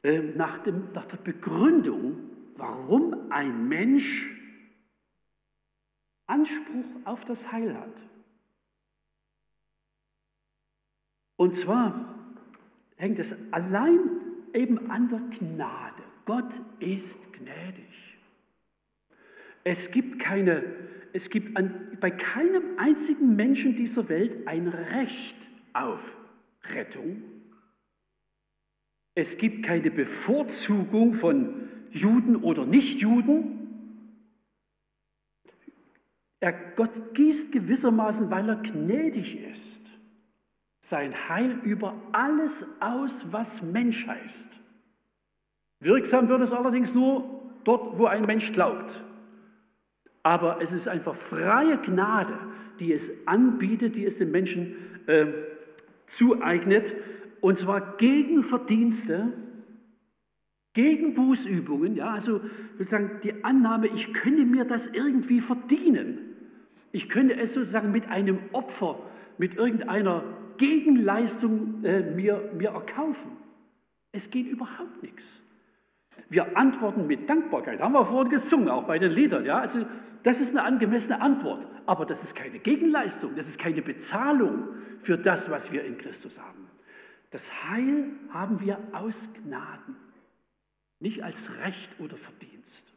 äh, 0.02 0.20
nach, 0.20 0.58
dem, 0.58 0.88
nach 0.94 1.06
der 1.06 1.16
Begründung 1.18 2.26
warum 2.58 3.30
ein 3.30 3.68
Mensch 3.68 4.32
Anspruch 6.26 6.86
auf 7.04 7.24
das 7.24 7.52
Heil 7.52 7.78
hat. 7.78 8.02
Und 11.36 11.54
zwar 11.54 12.14
hängt 12.96 13.18
es 13.18 13.52
allein 13.52 14.15
eben 14.54 14.90
an 14.90 15.08
der 15.08 15.20
Gnade. 15.38 16.02
Gott 16.24 16.60
ist 16.80 17.32
gnädig. 17.34 18.18
Es 19.64 19.90
gibt 19.90 20.18
keine, 20.18 20.62
es 21.12 21.30
gibt 21.30 21.56
an, 21.56 21.96
bei 22.00 22.10
keinem 22.10 22.78
einzigen 22.78 23.36
Menschen 23.36 23.76
dieser 23.76 24.08
Welt 24.08 24.46
ein 24.46 24.68
Recht 24.68 25.36
auf 25.72 26.16
Rettung. 26.74 27.22
Es 29.14 29.38
gibt 29.38 29.64
keine 29.64 29.90
Bevorzugung 29.90 31.14
von 31.14 31.68
Juden 31.90 32.36
oder 32.36 32.66
Nichtjuden. 32.66 33.56
Er, 36.38 36.52
Gott 36.52 37.14
gießt 37.14 37.50
gewissermaßen, 37.52 38.30
weil 38.30 38.48
er 38.48 38.56
gnädig 38.56 39.40
ist, 39.50 39.85
sein 40.88 41.28
Heil 41.28 41.58
über 41.64 41.96
alles 42.12 42.80
aus, 42.80 43.32
was 43.32 43.60
Mensch 43.60 44.06
heißt. 44.06 44.60
Wirksam 45.80 46.28
wird 46.28 46.42
es 46.42 46.52
allerdings 46.52 46.94
nur 46.94 47.42
dort, 47.64 47.98
wo 47.98 48.06
ein 48.06 48.22
Mensch 48.22 48.52
glaubt. 48.52 49.02
Aber 50.22 50.62
es 50.62 50.70
ist 50.70 50.86
einfach 50.86 51.16
freie 51.16 51.78
Gnade, 51.78 52.38
die 52.78 52.92
es 52.92 53.26
anbietet, 53.26 53.96
die 53.96 54.04
es 54.04 54.18
den 54.18 54.30
Menschen 54.30 54.76
äh, 55.08 55.26
zueignet, 56.06 56.94
und 57.40 57.58
zwar 57.58 57.96
gegen 57.96 58.44
Verdienste, 58.44 59.32
gegen 60.72 61.14
Bußübungen, 61.14 61.96
ja, 61.96 62.10
also 62.10 62.40
sozusagen 62.78 63.18
die 63.24 63.44
Annahme, 63.44 63.88
ich 63.88 64.14
könne 64.14 64.44
mir 64.44 64.64
das 64.64 64.86
irgendwie 64.86 65.40
verdienen. 65.40 66.18
Ich 66.92 67.08
könnte 67.08 67.36
es 67.36 67.54
sozusagen 67.54 67.90
mit 67.90 68.08
einem 68.08 68.38
Opfer, 68.52 69.00
mit 69.36 69.56
irgendeiner 69.56 70.22
Gegenleistung 70.56 71.84
äh, 71.84 72.02
mir, 72.02 72.50
mir 72.54 72.70
erkaufen. 72.70 73.32
Es 74.12 74.30
geht 74.30 74.46
überhaupt 74.46 75.02
nichts. 75.02 75.42
Wir 76.28 76.56
antworten 76.56 77.06
mit 77.06 77.28
Dankbarkeit. 77.28 77.80
Haben 77.80 77.92
wir 77.92 78.04
vorhin 78.06 78.30
gesungen, 78.30 78.68
auch 78.68 78.84
bei 78.84 78.98
den 78.98 79.12
Liedern. 79.12 79.44
Ja? 79.44 79.58
Also, 79.60 79.86
das 80.22 80.40
ist 80.40 80.50
eine 80.50 80.64
angemessene 80.64 81.20
Antwort. 81.20 81.66
Aber 81.86 82.06
das 82.06 82.22
ist 82.22 82.34
keine 82.34 82.58
Gegenleistung. 82.58 83.36
Das 83.36 83.46
ist 83.46 83.58
keine 83.58 83.82
Bezahlung 83.82 84.68
für 85.02 85.18
das, 85.18 85.50
was 85.50 85.72
wir 85.72 85.84
in 85.84 85.98
Christus 85.98 86.40
haben. 86.40 86.66
Das 87.30 87.68
Heil 87.68 88.06
haben 88.30 88.60
wir 88.60 88.78
aus 88.92 89.34
Gnaden 89.34 89.96
nicht 91.00 91.22
als 91.22 91.60
Recht 91.64 91.90
oder 91.98 92.16
Verdienst. 92.16 92.90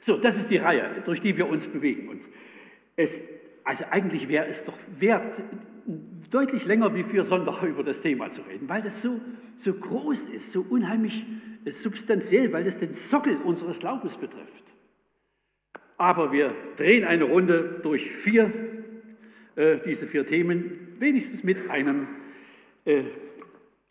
So, 0.00 0.16
das 0.16 0.38
ist 0.38 0.50
die 0.50 0.56
Reihe, 0.56 1.02
durch 1.04 1.20
die 1.20 1.36
wir 1.36 1.48
uns 1.48 1.66
bewegen. 1.66 2.08
Und 2.08 2.28
es, 2.96 3.24
also 3.64 3.84
eigentlich 3.90 4.28
wäre 4.28 4.46
es 4.46 4.64
doch 4.64 4.78
wert, 4.98 5.42
deutlich 6.30 6.66
länger 6.66 6.94
wie 6.94 7.02
vier 7.02 7.22
Sonntage 7.22 7.66
über 7.68 7.82
das 7.82 8.00
Thema 8.00 8.30
zu 8.30 8.42
reden, 8.42 8.68
weil 8.68 8.82
das 8.82 9.02
so, 9.02 9.20
so 9.56 9.72
groß 9.72 10.26
ist, 10.26 10.52
so 10.52 10.64
unheimlich 10.68 11.24
substanziell, 11.66 12.52
weil 12.52 12.64
das 12.64 12.78
den 12.78 12.92
Sockel 12.92 13.36
unseres 13.44 13.80
Glaubens 13.80 14.16
betrifft. 14.16 14.64
Aber 15.98 16.32
wir 16.32 16.54
drehen 16.76 17.04
eine 17.04 17.24
Runde 17.24 17.80
durch 17.82 18.10
vier, 18.10 18.50
äh, 19.56 19.78
diese 19.84 20.06
vier 20.06 20.24
Themen, 20.24 20.96
wenigstens 20.98 21.44
mit 21.44 21.68
einem 21.68 22.08
äh, 22.86 23.02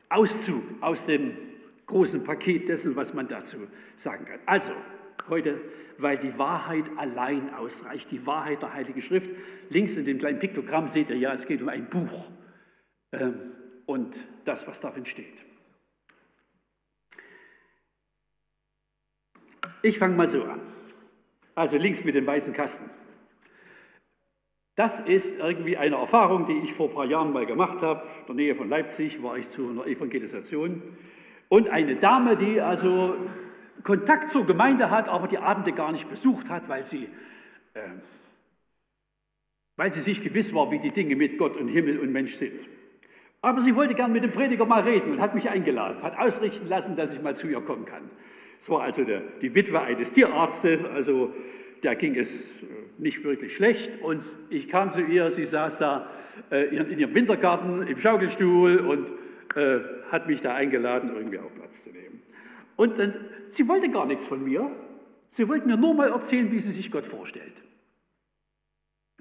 Auszug 0.10 0.64
aus 0.82 1.06
dem 1.06 1.34
großen 1.86 2.24
Paket 2.24 2.68
dessen, 2.68 2.96
was 2.96 3.14
man 3.14 3.28
dazu 3.28 3.58
sagen 3.96 4.26
kann. 4.26 4.40
Also, 4.46 4.72
heute, 5.30 5.62
weil 5.98 6.18
die 6.18 6.38
Wahrheit 6.38 6.90
allein 6.98 7.54
ausreicht, 7.54 8.12
die 8.12 8.26
Wahrheit 8.26 8.62
der 8.62 8.74
Heiligen 8.74 9.02
Schrift. 9.02 9.30
Links 9.70 9.96
in 9.96 10.06
dem 10.06 10.18
kleinen 10.18 10.40
Piktogramm 10.40 10.88
seht 10.88 11.10
ihr 11.10 11.18
ja, 11.18 11.34
es 11.34 11.48
geht 11.48 11.62
um 11.62 11.70
ein 11.70 11.90
Buch 11.90 12.30
ähm, 13.12 13.52
und 13.86 14.18
das, 14.46 14.68
was 14.68 14.80
darin 14.80 15.06
steht. 15.06 15.44
Ich 19.82 19.98
fange 19.98 20.16
mal 20.16 20.28
so 20.28 20.44
an. 20.44 20.60
Also 21.56 21.78
links 21.78 22.04
mit 22.04 22.16
dem 22.16 22.28
weißen 22.28 22.54
Kasten. 22.54 22.90
Das 24.76 25.00
ist 25.00 25.42
irgendwie 25.42 25.76
eine 25.76 25.98
Erfahrung, 25.98 26.46
die 26.46 26.58
ich 26.60 26.74
vor 26.74 26.88
ein 26.88 26.96
paar 26.96 27.06
Jahren 27.06 27.34
mal 27.34 27.46
gemacht 27.46 27.82
habe. 27.82 28.06
In 28.22 28.26
der 28.28 28.36
Nähe 28.36 28.56
von 28.56 28.70
Leipzig 28.70 29.22
war 29.22 29.38
ich 29.38 29.50
zu 29.50 29.70
einer 29.70 29.86
Evangelisation. 29.86 30.82
Und 31.50 31.68
eine 31.68 31.98
Dame, 31.98 32.38
die 32.38 32.62
also 32.62 33.16
Kontakt 33.84 34.30
zur 34.30 34.46
Gemeinde 34.46 34.90
hat, 34.90 35.08
aber 35.10 35.28
die 35.28 35.38
Abende 35.38 35.72
gar 35.72 35.92
nicht 35.92 36.10
besucht 36.10 36.50
hat, 36.50 36.70
weil 36.70 36.86
sie, 36.86 37.10
äh, 37.74 37.82
weil 39.78 39.94
sie 39.94 40.02
sich 40.02 40.22
gewiss 40.22 40.54
war, 40.54 40.72
wie 40.72 40.80
die 40.80 40.92
Dinge 40.92 41.16
mit 41.16 41.38
Gott 41.38 41.58
und 41.58 41.68
Himmel 41.68 42.00
und 42.00 42.12
Mensch 42.12 42.36
sind. 42.36 42.68
Aber 43.42 43.62
sie 43.62 43.76
wollte 43.76 43.94
gern 43.94 44.12
mit 44.12 44.24
dem 44.24 44.32
Prediger 44.32 44.66
mal 44.66 44.82
reden 44.82 45.12
und 45.14 45.22
hat 45.22 45.34
mich 45.34 45.50
eingeladen, 45.50 46.04
hat 46.04 46.18
ausrichten 46.18 46.68
lassen, 46.68 46.98
dass 46.98 47.14
ich 47.14 47.22
mal 47.22 47.36
zu 47.36 47.48
ihr 47.48 47.62
kommen 47.62 47.86
kann. 47.86 48.10
Es 48.60 48.70
war 48.70 48.82
also 48.82 49.06
der, 49.06 49.22
die 49.42 49.56
Witwe 49.56 49.80
eines 49.80 50.12
Tierarztes, 50.12 50.84
also 50.84 51.34
der 51.84 51.96
ging 51.96 52.16
es 52.16 52.62
äh, 52.62 52.66
nicht 52.98 53.24
wirklich 53.24 53.56
schlecht. 53.56 54.02
Und 54.02 54.24
ich 54.50 54.68
kam 54.68 54.92
zu 54.92 55.02
ihr, 55.02 55.30
sie 55.30 55.46
saß 55.46 55.78
da 55.78 56.10
äh, 56.52 56.76
in 56.76 57.00
ihrem 57.00 57.16
Wintergarten 57.16 57.88
im 57.88 57.98
Schaukelstuhl 57.98 58.80
und 58.80 59.12
äh, 59.56 59.80
hat 60.12 60.28
mich 60.28 60.42
da 60.42 60.54
eingeladen, 60.54 61.12
irgendwie 61.16 61.40
auch 61.40 61.54
Platz 61.56 61.84
zu 61.84 61.92
nehmen. 61.92 62.22
Und 62.76 63.00
dann, 63.00 63.14
sie 63.50 63.68
wollte 63.68 63.90
gar 63.90 64.06
nichts 64.06 64.26
von 64.26 64.44
mir. 64.44 64.72
Sie 65.30 65.48
wollte 65.48 65.68
mir 65.68 65.78
nur 65.78 65.94
mal 65.94 66.10
erzählen, 66.10 66.52
wie 66.52 66.60
sie 66.60 66.72
sich 66.72 66.92
Gott 66.92 67.06
vorstellt. 67.06 67.64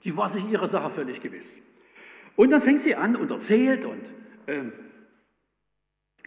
Die 0.05 0.17
war 0.17 0.29
sich 0.29 0.49
ihrer 0.49 0.67
Sache 0.67 0.91
völlig 0.91 1.21
gewiss. 1.21 1.61
Und 2.37 2.51
dann 2.51 2.61
fängt 2.61 2.83
sie 2.83 2.95
an 2.95 3.17
und 3.17 3.31
erzählt 3.31 3.85
und 3.85 4.13
ähm, 4.47 4.73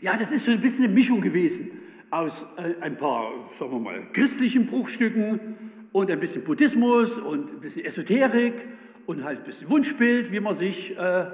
ja, 0.01 0.17
das 0.17 0.31
ist 0.31 0.45
so 0.45 0.51
ein 0.51 0.61
bisschen 0.61 0.85
eine 0.85 0.93
Mischung 0.93 1.21
gewesen 1.21 1.71
aus 2.09 2.45
äh, 2.57 2.81
ein 2.81 2.97
paar, 2.97 3.49
sagen 3.57 3.71
wir 3.71 3.79
mal, 3.79 4.11
christlichen 4.11 4.65
Bruchstücken 4.65 5.55
und 5.91 6.11
ein 6.11 6.19
bisschen 6.19 6.43
Buddhismus 6.43 7.17
und 7.17 7.51
ein 7.51 7.59
bisschen 7.61 7.85
Esoterik 7.85 8.67
und 9.05 9.23
halt 9.23 9.39
ein 9.39 9.43
bisschen 9.45 9.69
Wunschbild, 9.69 10.31
wie 10.31 10.39
man 10.39 10.53
sich 10.53 10.97
äh, 10.97 11.25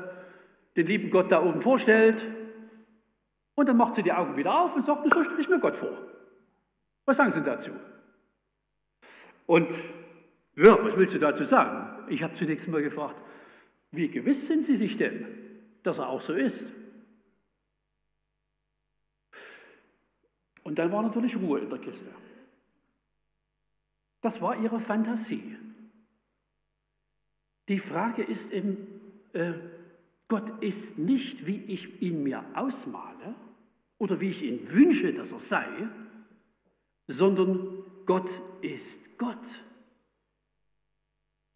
den 0.76 0.86
lieben 0.86 1.10
Gott 1.10 1.32
da 1.32 1.44
oben 1.44 1.62
vorstellt. 1.62 2.28
Und 3.56 3.68
dann 3.68 3.78
macht 3.78 3.96
sie 3.96 4.04
die 4.04 4.14
Augen 4.14 4.38
wieder 4.38 4.62
auf 4.62 4.76
und 4.76 4.86
sagt, 4.86 5.12
so 5.12 5.24
stelle 5.24 5.42
ich 5.42 5.50
mir 5.50 5.60
Gott 5.60 5.76
vor. 5.76 5.98
Was 7.08 7.16
sagen 7.16 7.32
Sie 7.32 7.42
dazu? 7.42 7.72
Und 9.46 9.72
ja, 10.58 10.84
was 10.84 10.98
willst 10.98 11.14
du 11.14 11.20
dazu 11.20 11.46
sagen? 11.46 12.06
Ich 12.12 12.22
habe 12.22 12.34
zunächst 12.34 12.68
mal 12.68 12.84
gefragt, 12.84 13.24
wie 13.92 14.10
gewiss 14.10 14.46
sind 14.46 14.66
Sie 14.66 14.76
sich 14.76 14.98
denn, 14.98 15.26
dass 15.84 16.00
er 16.00 16.10
auch 16.10 16.20
so 16.20 16.34
ist? 16.34 16.74
Und 20.64 20.78
dann 20.80 20.92
war 20.92 21.02
natürlich 21.02 21.38
Ruhe 21.38 21.62
in 21.62 21.70
der 21.70 21.80
Kiste. 21.80 22.12
Das 24.20 24.42
war 24.42 24.62
ihre 24.62 24.82
Fantasie. 24.82 25.56
Die 27.70 27.80
Frage 27.80 28.22
ist 28.22 28.52
eben, 28.52 28.76
äh, 29.32 29.54
Gott 30.28 30.62
ist 30.62 30.98
nicht, 30.98 31.48
wie 31.48 31.63
ich 31.67 32.02
ihn 32.02 32.24
mir 32.24 32.43
ausmale 32.54 33.34
oder 33.98 34.20
wie 34.20 34.30
ich 34.30 34.43
ihn 34.43 34.70
wünsche, 34.74 35.13
dass 35.13 35.32
er 35.32 35.39
sei, 35.39 35.88
sondern 37.08 37.84
Gott 38.06 38.41
ist 38.62 39.17
Gott. 39.17 39.63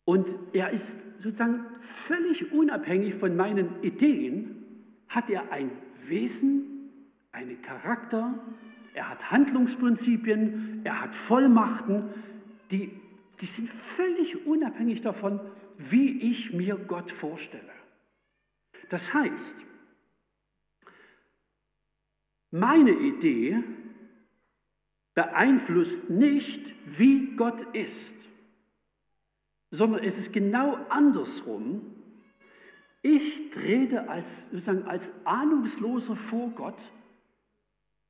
Und 0.05 0.33
er 0.53 0.71
ist 0.71 1.21
sozusagen 1.21 1.65
völlig 1.79 2.51
unabhängig 2.51 3.13
von 3.13 3.35
meinen 3.35 3.81
Ideen, 3.83 4.65
hat 5.07 5.29
er 5.29 5.51
ein 5.51 5.71
Wesen, 6.07 7.03
einen 7.31 7.61
Charakter, 7.61 8.39
er 8.93 9.09
hat 9.09 9.31
Handlungsprinzipien, 9.31 10.81
er 10.83 11.01
hat 11.01 11.15
Vollmachten, 11.15 12.09
die, 12.71 12.91
die 13.39 13.45
sind 13.45 13.69
völlig 13.69 14.45
unabhängig 14.45 15.01
davon, 15.01 15.39
wie 15.77 16.21
ich 16.29 16.53
mir 16.53 16.75
Gott 16.75 17.09
vorstelle. 17.09 17.63
Das 18.89 19.13
heißt, 19.13 19.57
meine 22.51 22.91
Idee 22.91 23.63
beeinflusst 25.13 26.09
nicht, 26.09 26.73
wie 26.85 27.35
Gott 27.35 27.63
ist, 27.75 28.25
sondern 29.69 30.03
es 30.03 30.17
ist 30.17 30.33
genau 30.33 30.77
andersrum. 30.89 31.81
Ich 33.01 33.49
trete 33.51 34.09
als, 34.09 34.51
sozusagen 34.51 34.83
als 34.83 35.25
Ahnungsloser 35.25 36.15
vor 36.15 36.49
Gott 36.51 36.91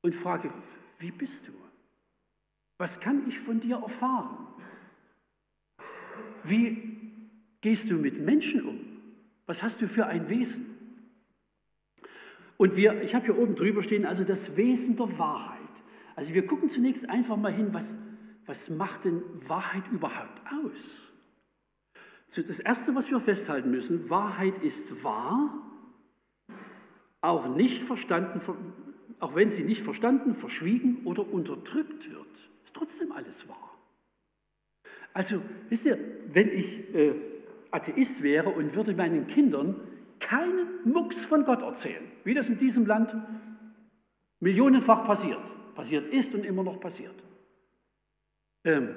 und 0.01 0.15
frage, 0.15 0.53
wie 0.99 1.11
bist 1.11 1.47
du? 1.47 1.53
Was 2.77 2.99
kann 2.99 3.27
ich 3.27 3.39
von 3.39 3.59
dir 3.59 3.77
erfahren? 3.77 4.47
Wie 6.43 6.99
gehst 7.61 7.91
du 7.91 7.95
mit 7.95 8.19
Menschen 8.19 8.65
um? 8.65 8.79
Was 9.45 9.63
hast 9.63 9.81
du 9.81 9.87
für 9.87 10.07
ein 10.07 10.29
Wesen? 10.29 10.77
Und 12.57 12.75
wir, 12.75 13.01
ich 13.01 13.15
habe 13.15 13.25
hier 13.25 13.37
oben 13.37 13.55
drüber 13.55 13.83
stehen, 13.83 14.05
also 14.05 14.23
das 14.23 14.57
Wesen 14.57 14.97
der 14.97 15.17
Wahrheit. 15.17 15.57
Also 16.15 16.33
wir 16.33 16.45
gucken 16.45 16.69
zunächst 16.69 17.09
einfach 17.09 17.37
mal 17.37 17.53
hin, 17.53 17.73
was, 17.73 17.97
was 18.45 18.69
macht 18.69 19.05
denn 19.05 19.21
Wahrheit 19.47 19.87
überhaupt 19.91 20.41
aus? 20.65 21.11
Das 22.35 22.59
Erste, 22.59 22.95
was 22.95 23.11
wir 23.11 23.19
festhalten 23.19 23.71
müssen, 23.71 24.09
Wahrheit 24.09 24.59
ist 24.59 25.03
wahr, 25.03 25.67
auch 27.21 27.55
nicht 27.55 27.83
verstanden 27.83 28.39
auch 29.21 29.35
wenn 29.35 29.49
sie 29.49 29.63
nicht 29.63 29.83
verstanden, 29.83 30.33
verschwiegen 30.33 31.01
oder 31.05 31.31
unterdrückt 31.31 32.11
wird, 32.11 32.49
ist 32.63 32.75
trotzdem 32.75 33.11
alles 33.11 33.47
wahr. 33.47 33.77
Also, 35.13 35.41
wisst 35.69 35.85
ihr, 35.85 35.97
wenn 36.33 36.49
ich 36.49 36.93
äh, 36.95 37.13
Atheist 37.69 38.23
wäre 38.23 38.49
und 38.49 38.75
würde 38.75 38.95
meinen 38.95 39.27
Kindern 39.27 39.75
keinen 40.19 40.67
Mucks 40.85 41.23
von 41.23 41.45
Gott 41.45 41.61
erzählen, 41.61 42.03
wie 42.23 42.33
das 42.33 42.49
in 42.49 42.57
diesem 42.57 42.87
Land 42.87 43.15
millionenfach 44.39 45.05
passiert, 45.05 45.41
passiert 45.73 46.11
ist 46.11 46.33
und 46.35 46.45
immer 46.45 46.63
noch 46.63 46.79
passiert, 46.79 47.15
ähm, 48.63 48.95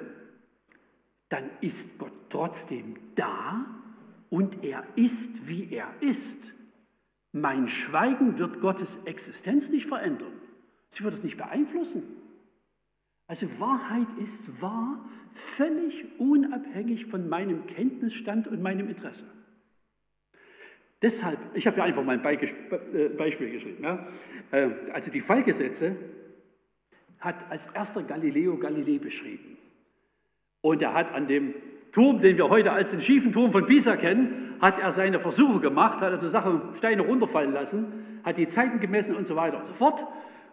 dann 1.29 1.49
ist 1.61 1.97
Gott 1.97 2.13
trotzdem 2.29 2.97
da 3.15 3.65
und 4.29 4.63
er 4.63 4.85
ist, 4.95 5.47
wie 5.47 5.71
er 5.71 5.93
ist. 6.01 6.53
Mein 7.31 7.67
Schweigen 7.67 8.37
wird 8.37 8.61
Gottes 8.61 9.05
Existenz 9.05 9.69
nicht 9.69 9.87
verändern. 9.87 10.33
Sie 10.89 11.03
wird 11.03 11.13
es 11.13 11.23
nicht 11.23 11.37
beeinflussen. 11.37 12.03
Also 13.27 13.59
Wahrheit 13.59 14.07
ist 14.19 14.61
wahr, 14.61 15.09
völlig 15.31 16.05
unabhängig 16.19 17.07
von 17.07 17.27
meinem 17.27 17.65
Kenntnisstand 17.65 18.47
und 18.47 18.61
meinem 18.61 18.87
Interesse. 18.87 19.25
Deshalb, 21.01 21.37
ich 21.53 21.67
habe 21.67 21.77
ja 21.77 21.83
einfach 21.83 22.03
mal 22.03 22.17
ein 22.17 22.39
äh, 22.93 23.09
Beispiel 23.09 23.51
geschrieben. 23.51 23.83
Ja. 23.83 24.07
Äh, 24.51 24.69
also 24.93 25.11
die 25.11 25.21
Fallgesetze 25.21 25.97
hat 27.25 27.49
als 27.49 27.67
erster 27.67 28.03
Galileo 28.03 28.57
Galilei 28.57 28.99
beschrieben. 28.99 29.57
Und 30.61 30.81
er 30.81 30.93
hat 30.93 31.13
an 31.13 31.27
dem 31.27 31.53
Turm, 31.91 32.21
den 32.21 32.37
wir 32.37 32.49
heute 32.49 32.71
als 32.71 32.91
den 32.91 33.01
schiefen 33.01 33.31
Turm 33.31 33.51
von 33.51 33.65
Pisa 33.65 33.95
kennen, 33.95 34.55
hat 34.61 34.79
er 34.79 34.91
seine 34.91 35.19
Versuche 35.19 35.59
gemacht, 35.59 36.01
hat 36.01 36.11
also 36.11 36.27
Sachen, 36.27 36.61
Steine 36.75 37.01
runterfallen 37.01 37.53
lassen, 37.53 37.85
hat 38.23 38.37
die 38.37 38.47
Zeiten 38.47 38.79
gemessen 38.79 39.15
und 39.15 39.27
so 39.27 39.35
weiter 39.35 39.57
und 39.57 39.65
so 39.65 39.73
fort 39.73 40.05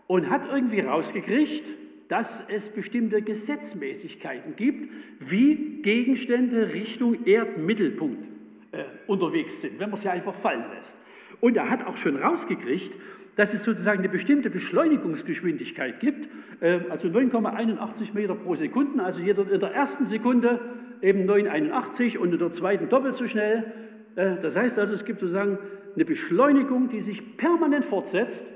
und 0.06 0.28
hat 0.28 0.46
irgendwie 0.50 0.80
rausgekriegt, 0.80 1.64
dass 2.08 2.48
es 2.48 2.74
bestimmte 2.74 3.22
Gesetzmäßigkeiten 3.22 4.56
gibt, 4.56 4.90
wie 5.18 5.80
Gegenstände 5.82 6.74
Richtung 6.74 7.24
Erdmittelpunkt 7.24 8.28
äh, 8.72 8.84
unterwegs 9.06 9.62
sind, 9.62 9.80
wenn 9.80 9.90
man 9.90 9.98
sie 9.98 10.10
einfach 10.10 10.34
fallen 10.34 10.64
lässt. 10.74 10.98
Und 11.40 11.56
er 11.56 11.70
hat 11.70 11.86
auch 11.86 11.96
schon 11.96 12.16
rausgekriegt, 12.16 12.96
dass 13.36 13.54
es 13.54 13.64
sozusagen 13.64 14.00
eine 14.00 14.08
bestimmte 14.08 14.50
Beschleunigungsgeschwindigkeit 14.50 16.00
gibt, 16.00 16.28
äh, 16.60 16.80
also 16.90 17.08
9,81 17.08 18.14
Meter 18.14 18.34
pro 18.34 18.54
Sekunde, 18.54 19.02
also 19.02 19.22
jeder 19.22 19.50
in 19.50 19.60
der 19.60 19.72
ersten 19.72 20.04
Sekunde 20.04 20.60
eben 21.00 21.24
981 21.24 22.18
und 22.18 22.32
in 22.32 22.38
der 22.38 22.50
zweiten 22.52 22.88
doppelt 22.88 23.14
so 23.14 23.26
schnell. 23.26 23.72
Äh, 24.16 24.36
das 24.38 24.56
heißt 24.56 24.78
also, 24.78 24.94
es 24.94 25.04
gibt 25.04 25.20
sozusagen 25.20 25.58
eine 25.94 26.04
Beschleunigung, 26.04 26.88
die 26.88 27.00
sich 27.00 27.36
permanent 27.36 27.84
fortsetzt, 27.84 28.52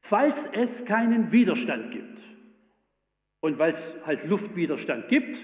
falls 0.00 0.46
es 0.46 0.84
keinen 0.84 1.32
Widerstand 1.32 1.90
gibt. 1.90 2.20
Und 3.40 3.58
weil 3.58 3.72
es 3.72 4.06
halt 4.06 4.28
Luftwiderstand 4.28 5.08
gibt, 5.08 5.38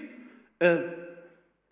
äh, 0.59 0.77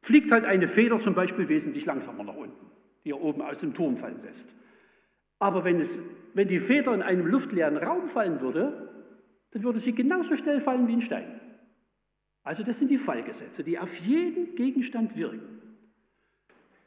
fliegt 0.02 0.32
halt 0.32 0.46
eine 0.46 0.68
Feder 0.68 1.00
zum 1.00 1.14
Beispiel 1.14 1.50
wesentlich 1.50 1.86
langsamer 1.86 2.24
nach 2.24 2.36
unten, 2.36 2.66
die 3.04 3.12
er 3.12 3.22
oben 3.22 3.42
aus 3.42 3.60
dem 3.60 3.74
Turm 3.74 3.98
fallen 3.98 4.22
lässt. 4.24 4.56
Aber 5.40 5.64
wenn, 5.64 5.80
es, 5.80 6.00
wenn 6.34 6.48
die 6.48 6.60
Feder 6.60 6.94
in 6.94 7.02
einem 7.02 7.26
luftleeren 7.26 7.78
Raum 7.78 8.08
fallen 8.08 8.42
würde, 8.42 8.90
dann 9.52 9.64
würde 9.64 9.80
sie 9.80 9.94
genauso 9.94 10.36
schnell 10.36 10.62
fallen 10.62 10.88
wie 10.88 10.94
ein 10.94 11.02
Stein. 11.02 11.40
Also 12.44 12.64
das 12.64 12.80
sind 12.80 12.90
die 12.90 12.98
Fallgesetze, 12.98 13.64
die 13.64 13.78
auf 13.80 13.96
jeden 13.98 14.56
Gegenstand 14.56 15.18
wirken. 15.18 15.42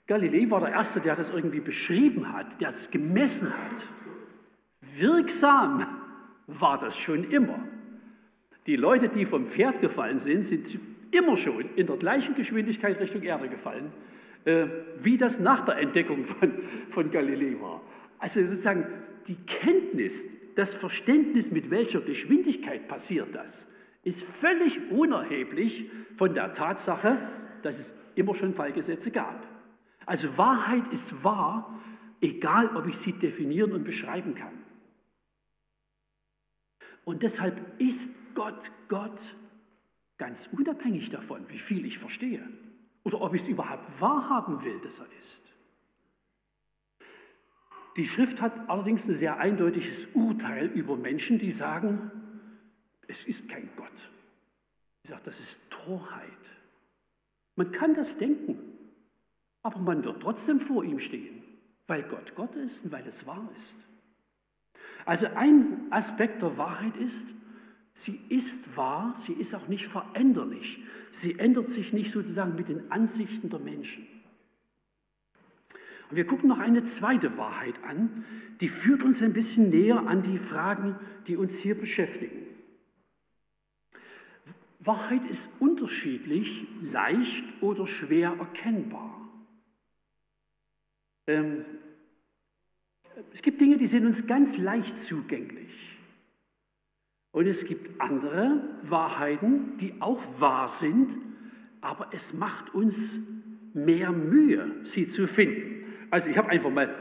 Galilei 0.07 0.51
war 0.51 0.61
der 0.61 0.71
Erste, 0.71 1.01
der 1.01 1.17
das 1.17 1.31
irgendwie 1.31 1.61
beschrieben 1.61 2.33
hat, 2.33 2.61
der 2.61 2.71
es 2.71 2.91
gemessen 2.91 3.49
hat. 3.49 3.85
Wirksam 4.97 5.87
war 6.47 6.79
das 6.79 6.99
schon 6.99 7.25
immer. 7.31 7.61
Die 8.67 8.77
Leute, 8.77 9.09
die 9.09 9.25
vom 9.25 9.47
Pferd 9.47 9.81
gefallen 9.81 10.19
sind, 10.19 10.45
sind 10.45 10.79
immer 11.11 11.37
schon 11.37 11.65
in 11.77 11.87
der 11.87 11.97
gleichen 11.97 12.35
Geschwindigkeit 12.35 12.99
Richtung 12.99 13.23
Erde 13.23 13.49
gefallen, 13.49 13.93
äh, 14.45 14.67
wie 15.01 15.17
das 15.17 15.41
nach 15.41 15.65
der 15.65 15.79
Entdeckung 15.79 16.25
von, 16.25 16.53
von 16.89 17.11
Galilei 17.11 17.61
war. 17.61 17.81
Also 18.19 18.41
sozusagen 18.43 18.87
die 19.29 19.37
Kenntnis, 19.47 20.27
das 20.55 20.75
Verständnis, 20.75 21.51
mit 21.51 21.71
welcher 21.71 22.01
Geschwindigkeit 22.01 22.89
passiert 22.89 23.35
das, 23.35 23.73
ist 24.03 24.23
völlig 24.25 24.91
unerheblich 24.91 25.91
von 26.15 26.35
der 26.35 26.53
Tatsache, 26.53 27.19
dass 27.63 27.79
es 27.79 28.01
immer 28.15 28.35
schon 28.35 28.55
Fallgesetze 28.55 29.11
gab. 29.11 29.47
Also 30.05 30.37
Wahrheit 30.37 30.89
ist 30.89 31.25
wahr, 31.25 31.81
egal 32.21 32.77
ob 32.77 32.87
ich 32.87 32.97
sie 32.97 33.13
definieren 33.13 33.73
und 33.73 33.85
beschreiben 33.85 34.35
kann. 34.35 34.59
Und 37.05 37.23
deshalb 37.23 37.57
ist 37.81 38.35
Gott 38.35 38.71
Gott 38.89 39.35
ganz 40.19 40.49
unabhängig 40.53 41.11
davon, 41.11 41.49
wie 41.49 41.59
viel 41.59 41.85
ich 41.85 41.99
verstehe 41.99 42.49
oder 43.05 43.21
ob 43.21 43.35
ich 43.35 43.43
es 43.43 43.49
überhaupt 43.49 44.01
wahrhaben 44.01 44.63
will, 44.63 44.79
dass 44.81 45.01
er 45.01 45.07
ist. 45.19 45.52
Die 47.97 48.07
Schrift 48.07 48.41
hat 48.41 48.71
allerdings 48.71 49.07
ein 49.09 49.15
sehr 49.15 49.39
eindeutiges 49.39 50.09
Urteil 50.15 50.67
über 50.67 50.97
Menschen, 50.97 51.39
die 51.39 51.51
sagen, 51.51 52.11
es 53.07 53.25
ist 53.25 53.49
kein 53.49 53.69
Gott. 53.77 54.11
Sie 55.03 55.11
sagt, 55.11 55.27
das 55.27 55.41
ist 55.41 55.71
Torheit. 55.71 56.29
Man 57.57 57.71
kann 57.71 57.95
das 57.95 58.17
denken, 58.17 58.59
aber 59.63 59.79
man 59.79 60.05
wird 60.05 60.23
trotzdem 60.23 60.61
vor 60.61 60.85
ihm 60.85 60.99
stehen, 60.99 61.43
weil 61.87 62.03
Gott 62.05 62.35
Gott 62.35 62.57
ist 62.57 62.85
und 62.85 62.93
weil 62.93 63.07
es 63.07 63.27
wahr 63.27 63.49
ist. 63.57 63.77
Also 65.05 65.27
ein 65.35 65.89
Aspekt 65.91 66.43
der 66.43 66.57
Wahrheit 66.57 66.97
ist, 66.97 67.35
sie 67.93 68.19
ist 68.29 68.77
wahr, 68.77 69.13
sie 69.17 69.35
ist 69.35 69.55
auch 69.55 69.69
nicht 69.69 69.87
veränderlich. 69.87 70.83
Sie 71.11 71.39
ändert 71.39 71.69
sich 71.69 71.93
nicht 71.93 72.13
sozusagen 72.13 72.55
mit 72.55 72.69
den 72.69 72.91
Ansichten 72.91 73.51
der 73.51 73.59
Menschen. 73.59 74.07
Wir 76.13 76.27
gucken 76.27 76.49
noch 76.49 76.59
eine 76.59 76.85
zweite 76.85 77.39
Wahrheit 77.39 77.83
an, 77.85 78.25
die 78.61 78.69
führt 78.69 79.03
uns 79.03 79.23
ein 79.23 79.33
bisschen 79.33 79.71
näher 79.71 80.07
an 80.07 80.23
die 80.23 80.39
Fragen, 80.39 80.97
die 81.27 81.37
uns 81.37 81.59
hier 81.59 81.75
beschäftigen. 81.75 82.47
Wahrheit 84.79 85.25
ist 85.25 85.61
unterschiedlich, 85.61 86.67
leicht 86.83 87.45
oder 87.63 87.87
schwer 87.87 88.37
erkennbar. 88.39 89.19
Ähm, 91.27 91.65
es 93.33 93.43
gibt 93.43 93.61
Dinge, 93.61 93.79
die 93.79 93.87
sind 93.87 94.07
uns 94.07 94.27
ganz 94.27 94.59
leicht 94.59 94.99
zugänglich. 94.99 95.99
Und 97.31 97.47
es 97.47 97.67
gibt 97.67 98.01
andere 98.01 98.61
Wahrheiten, 98.83 99.79
die 99.79 99.95
auch 100.01 100.21
wahr 100.41 100.69
sind, 100.69 101.17
aber 101.81 102.09
es 102.13 102.35
macht 102.35 102.75
uns 102.75 103.29
mehr 103.73 104.13
Mühe, 104.13 104.85
sie 104.85 105.09
zu 105.09 105.27
finden. 105.27 105.82
Also 106.13 106.29
ich 106.29 106.37
habe 106.37 106.51
einfach 106.51 106.69
mal 106.69 106.95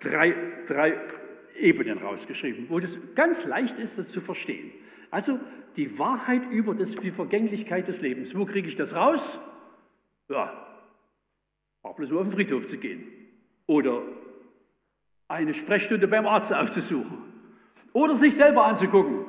drei, 0.00 0.34
drei 0.66 1.00
Ebenen 1.56 1.98
rausgeschrieben, 1.98 2.66
wo 2.68 2.80
das 2.80 3.14
ganz 3.14 3.46
leicht 3.46 3.78
ist, 3.78 3.96
das 3.96 4.08
zu 4.08 4.20
verstehen. 4.20 4.72
Also 5.12 5.38
die 5.76 6.00
Wahrheit 6.00 6.42
über 6.50 6.74
das, 6.74 6.96
die 6.96 7.12
Vergänglichkeit 7.12 7.86
des 7.86 8.02
Lebens. 8.02 8.36
Wo 8.36 8.44
kriege 8.44 8.66
ich 8.66 8.74
das 8.74 8.96
raus? 8.96 9.38
Ja, 10.28 10.52
auch 11.82 11.94
bloß 11.94 12.10
nur 12.10 12.22
auf 12.22 12.26
den 12.26 12.32
Friedhof 12.32 12.66
zu 12.66 12.76
gehen. 12.76 13.06
Oder 13.66 14.02
eine 15.28 15.54
Sprechstunde 15.54 16.08
beim 16.08 16.26
Arzt 16.26 16.52
aufzusuchen. 16.52 17.18
Oder 17.92 18.16
sich 18.16 18.34
selber 18.34 18.66
anzugucken. 18.66 19.26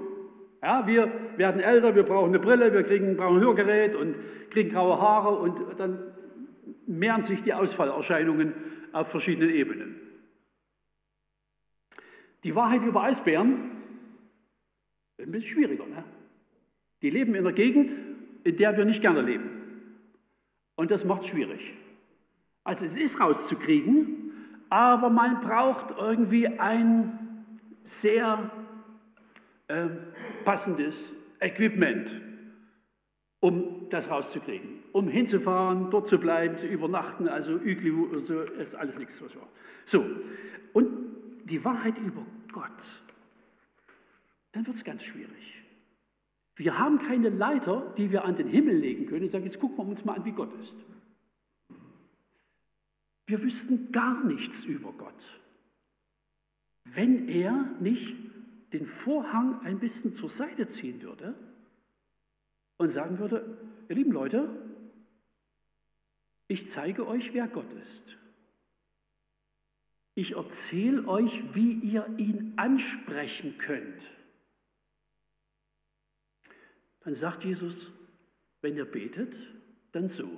Ja, 0.63 0.87
wir 0.87 1.11
werden 1.37 1.61
älter, 1.61 1.93
wir 1.93 2.01
brauchen 2.01 2.29
eine 2.29 2.39
Brille, 2.39 2.73
wir 2.73 2.81
kriegen, 2.81 3.15
brauchen 3.15 3.37
ein 3.37 3.43
Hörgerät 3.43 3.95
und 3.95 4.15
kriegen 4.49 4.69
graue 4.69 4.99
Haare 4.99 5.37
und 5.37 5.79
dann 5.79 6.16
mehren 6.85 7.21
sich 7.21 7.41
die 7.41 7.53
Ausfallerscheinungen 7.53 8.53
auf 8.91 9.09
verschiedenen 9.09 9.49
Ebenen. 9.49 9.95
Die 12.43 12.55
Wahrheit 12.55 12.83
über 12.83 13.03
Eisbären 13.03 13.71
ist 15.17 15.25
ein 15.25 15.31
bisschen 15.31 15.51
schwieriger. 15.51 15.85
Ne? 15.85 16.03
Die 17.01 17.09
leben 17.09 17.35
in 17.35 17.45
einer 17.45 17.53
Gegend, 17.53 17.93
in 18.43 18.55
der 18.55 18.77
wir 18.77 18.85
nicht 18.85 19.01
gerne 19.01 19.21
leben. 19.21 19.49
Und 20.75 20.91
das 20.91 21.05
macht 21.05 21.23
es 21.23 21.27
schwierig. 21.27 21.73
Also 22.63 22.85
es 22.85 22.97
ist 22.97 23.19
rauszukriegen, 23.19 24.31
aber 24.69 25.09
man 25.09 25.39
braucht 25.39 25.97
irgendwie 25.97 26.47
ein 26.47 27.45
sehr 27.83 28.51
äh, 29.67 29.87
passendes 30.43 31.13
Equipment, 31.39 32.21
um 33.39 33.89
das 33.89 34.09
rauszukriegen. 34.09 34.76
Um 34.97 35.07
hinzufahren, 35.09 35.91
dort 35.91 36.07
zu 36.07 36.17
bleiben, 36.17 36.57
zu 36.57 36.65
übernachten, 36.65 37.27
also 37.27 37.59
Iglu 37.63 38.05
und 38.05 38.25
so, 38.25 38.41
ist 38.41 38.73
alles 38.73 38.97
nichts. 38.97 39.23
So, 39.85 40.03
und 40.73 40.87
die 41.43 41.63
Wahrheit 41.63 41.99
über 41.99 42.25
Gott, 42.51 43.03
dann 44.53 44.65
wird 44.65 44.75
es 44.75 44.83
ganz 44.83 45.03
schwierig. 45.03 45.63
Wir 46.55 46.79
haben 46.79 46.97
keine 46.97 47.29
Leiter, 47.29 47.93
die 47.95 48.11
wir 48.11 48.25
an 48.25 48.33
den 48.33 48.47
Himmel 48.47 48.75
legen 48.75 49.05
können 49.05 49.21
und 49.21 49.29
sagen, 49.29 49.43
jetzt 49.43 49.59
gucken 49.59 49.77
wir 49.77 49.85
uns 49.85 50.03
mal 50.03 50.15
an, 50.15 50.25
wie 50.25 50.31
Gott 50.31 50.51
ist. 50.59 50.75
Wir 53.27 53.43
wüssten 53.43 53.91
gar 53.91 54.23
nichts 54.23 54.65
über 54.65 54.91
Gott, 54.93 55.41
wenn 56.85 57.27
er 57.27 57.69
nicht 57.79 58.15
den 58.73 58.87
Vorhang 58.87 59.61
ein 59.63 59.77
bisschen 59.77 60.15
zur 60.15 60.29
Seite 60.29 60.67
ziehen 60.67 61.03
würde 61.03 61.35
und 62.77 62.89
sagen 62.89 63.19
würde, 63.19 63.59
ihr 63.89 63.95
lieben 63.95 64.11
Leute, 64.11 64.49
ich 66.47 66.69
zeige 66.69 67.07
euch, 67.07 67.33
wer 67.33 67.47
Gott 67.47 67.71
ist. 67.73 68.17
Ich 70.15 70.35
erzähle 70.35 71.07
euch, 71.07 71.53
wie 71.53 71.73
ihr 71.73 72.07
ihn 72.17 72.53
ansprechen 72.55 73.57
könnt. 73.57 74.05
Dann 77.01 77.13
sagt 77.13 77.43
Jesus, 77.43 77.91
wenn 78.61 78.75
ihr 78.75 78.85
betet, 78.85 79.35
dann 79.91 80.07
so, 80.07 80.29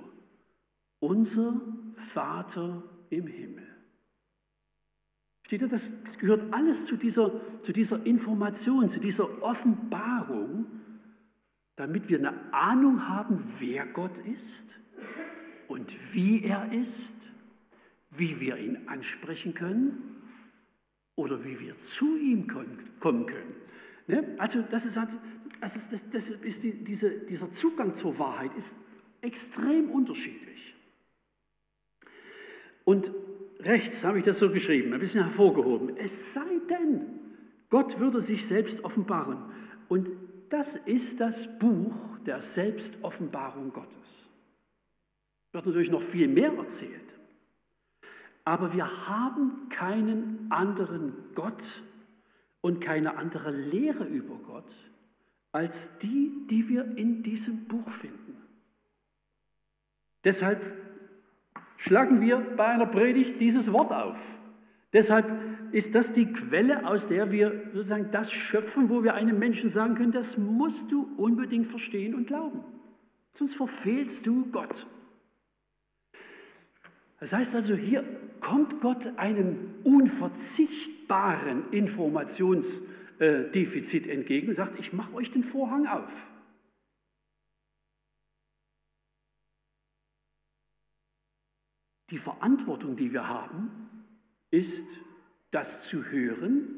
unser 0.98 1.60
Vater 1.94 2.82
im 3.08 3.26
Himmel. 3.26 3.66
Steht 5.46 5.62
ihr, 5.62 5.68
das 5.68 6.18
gehört 6.18 6.52
alles 6.52 6.86
zu 6.86 6.96
dieser, 6.96 7.40
zu 7.62 7.72
dieser 7.72 8.04
Information, 8.04 8.88
zu 8.88 9.00
dieser 9.00 9.42
Offenbarung, 9.42 10.66
damit 11.76 12.08
wir 12.08 12.18
eine 12.18 12.52
Ahnung 12.52 13.08
haben, 13.08 13.42
wer 13.58 13.86
Gott 13.86 14.18
ist 14.18 14.79
und 15.70 16.14
wie 16.14 16.42
er 16.42 16.72
ist, 16.72 17.30
wie 18.10 18.40
wir 18.40 18.56
ihn 18.56 18.88
ansprechen 18.88 19.54
können 19.54 20.20
oder 21.14 21.44
wie 21.44 21.60
wir 21.60 21.78
zu 21.78 22.18
ihm 22.18 22.48
kommen 22.48 23.26
können. 23.26 23.54
Ne? 24.08 24.34
Also 24.38 24.62
das 24.68 24.84
ist, 24.84 24.98
also 24.98 25.80
das, 26.10 26.30
ist 26.30 26.64
die, 26.64 26.82
diese, 26.82 27.20
dieser 27.20 27.52
Zugang 27.52 27.94
zur 27.94 28.18
Wahrheit 28.18 28.52
ist 28.56 28.78
extrem 29.20 29.90
unterschiedlich. 29.90 30.74
Und 32.84 33.12
rechts 33.60 34.02
habe 34.02 34.18
ich 34.18 34.24
das 34.24 34.40
so 34.40 34.50
geschrieben, 34.50 34.92
ein 34.92 34.98
bisschen 34.98 35.22
hervorgehoben. 35.22 35.96
Es 35.96 36.34
sei 36.34 36.60
denn, 36.68 37.02
Gott 37.68 38.00
würde 38.00 38.20
sich 38.20 38.44
selbst 38.44 38.82
offenbaren. 38.84 39.38
Und 39.88 40.10
das 40.48 40.74
ist 40.74 41.20
das 41.20 41.60
Buch 41.60 42.18
der 42.26 42.40
Selbstoffenbarung 42.40 43.72
Gottes. 43.72 44.29
Wird 45.52 45.66
natürlich 45.66 45.90
noch 45.90 46.02
viel 46.02 46.28
mehr 46.28 46.52
erzählt. 46.54 47.14
Aber 48.44 48.72
wir 48.72 49.08
haben 49.08 49.68
keinen 49.68 50.46
anderen 50.50 51.12
Gott 51.34 51.82
und 52.60 52.80
keine 52.80 53.16
andere 53.16 53.50
Lehre 53.50 54.04
über 54.04 54.36
Gott 54.36 54.74
als 55.52 55.98
die, 55.98 56.46
die 56.46 56.68
wir 56.68 56.96
in 56.96 57.22
diesem 57.22 57.64
Buch 57.64 57.90
finden. 57.90 58.36
Deshalb 60.24 60.60
schlagen 61.76 62.20
wir 62.20 62.38
bei 62.38 62.66
einer 62.66 62.86
Predigt 62.86 63.40
dieses 63.40 63.72
Wort 63.72 63.92
auf. 63.92 64.20
Deshalb 64.92 65.26
ist 65.72 65.94
das 65.94 66.12
die 66.12 66.32
Quelle, 66.32 66.86
aus 66.86 67.08
der 67.08 67.30
wir 67.30 67.70
sozusagen 67.72 68.10
das 68.10 68.32
schöpfen, 68.32 68.90
wo 68.90 69.02
wir 69.02 69.14
einem 69.14 69.38
Menschen 69.38 69.68
sagen 69.68 69.94
können, 69.94 70.12
das 70.12 70.36
musst 70.36 70.92
du 70.92 71.08
unbedingt 71.16 71.66
verstehen 71.66 72.14
und 72.14 72.26
glauben. 72.26 72.64
Sonst 73.32 73.54
verfehlst 73.54 74.26
du 74.26 74.50
Gott. 74.50 74.86
Das 77.20 77.32
heißt 77.32 77.54
also, 77.54 77.74
hier 77.74 78.02
kommt 78.40 78.80
Gott 78.80 79.06
einem 79.18 79.74
unverzichtbaren 79.84 81.70
Informationsschatz 81.70 82.90
Defizit 83.20 84.06
entgegen 84.06 84.48
und 84.48 84.54
sagt, 84.54 84.78
ich 84.78 84.94
mache 84.94 85.12
euch 85.12 85.30
den 85.30 85.42
Vorhang 85.42 85.86
auf. 85.86 86.26
Die 92.08 92.16
Verantwortung, 92.16 92.96
die 92.96 93.12
wir 93.12 93.28
haben, 93.28 93.70
ist, 94.50 94.86
das 95.50 95.86
zu 95.86 96.06
hören 96.06 96.68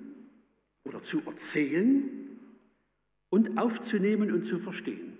oder 0.82 1.04
zu 1.04 1.22
erzählen 1.24 2.02
und 3.30 3.56
aufzunehmen 3.56 4.32
und 4.32 4.42
zu 4.42 4.58
verstehen. 4.58 5.16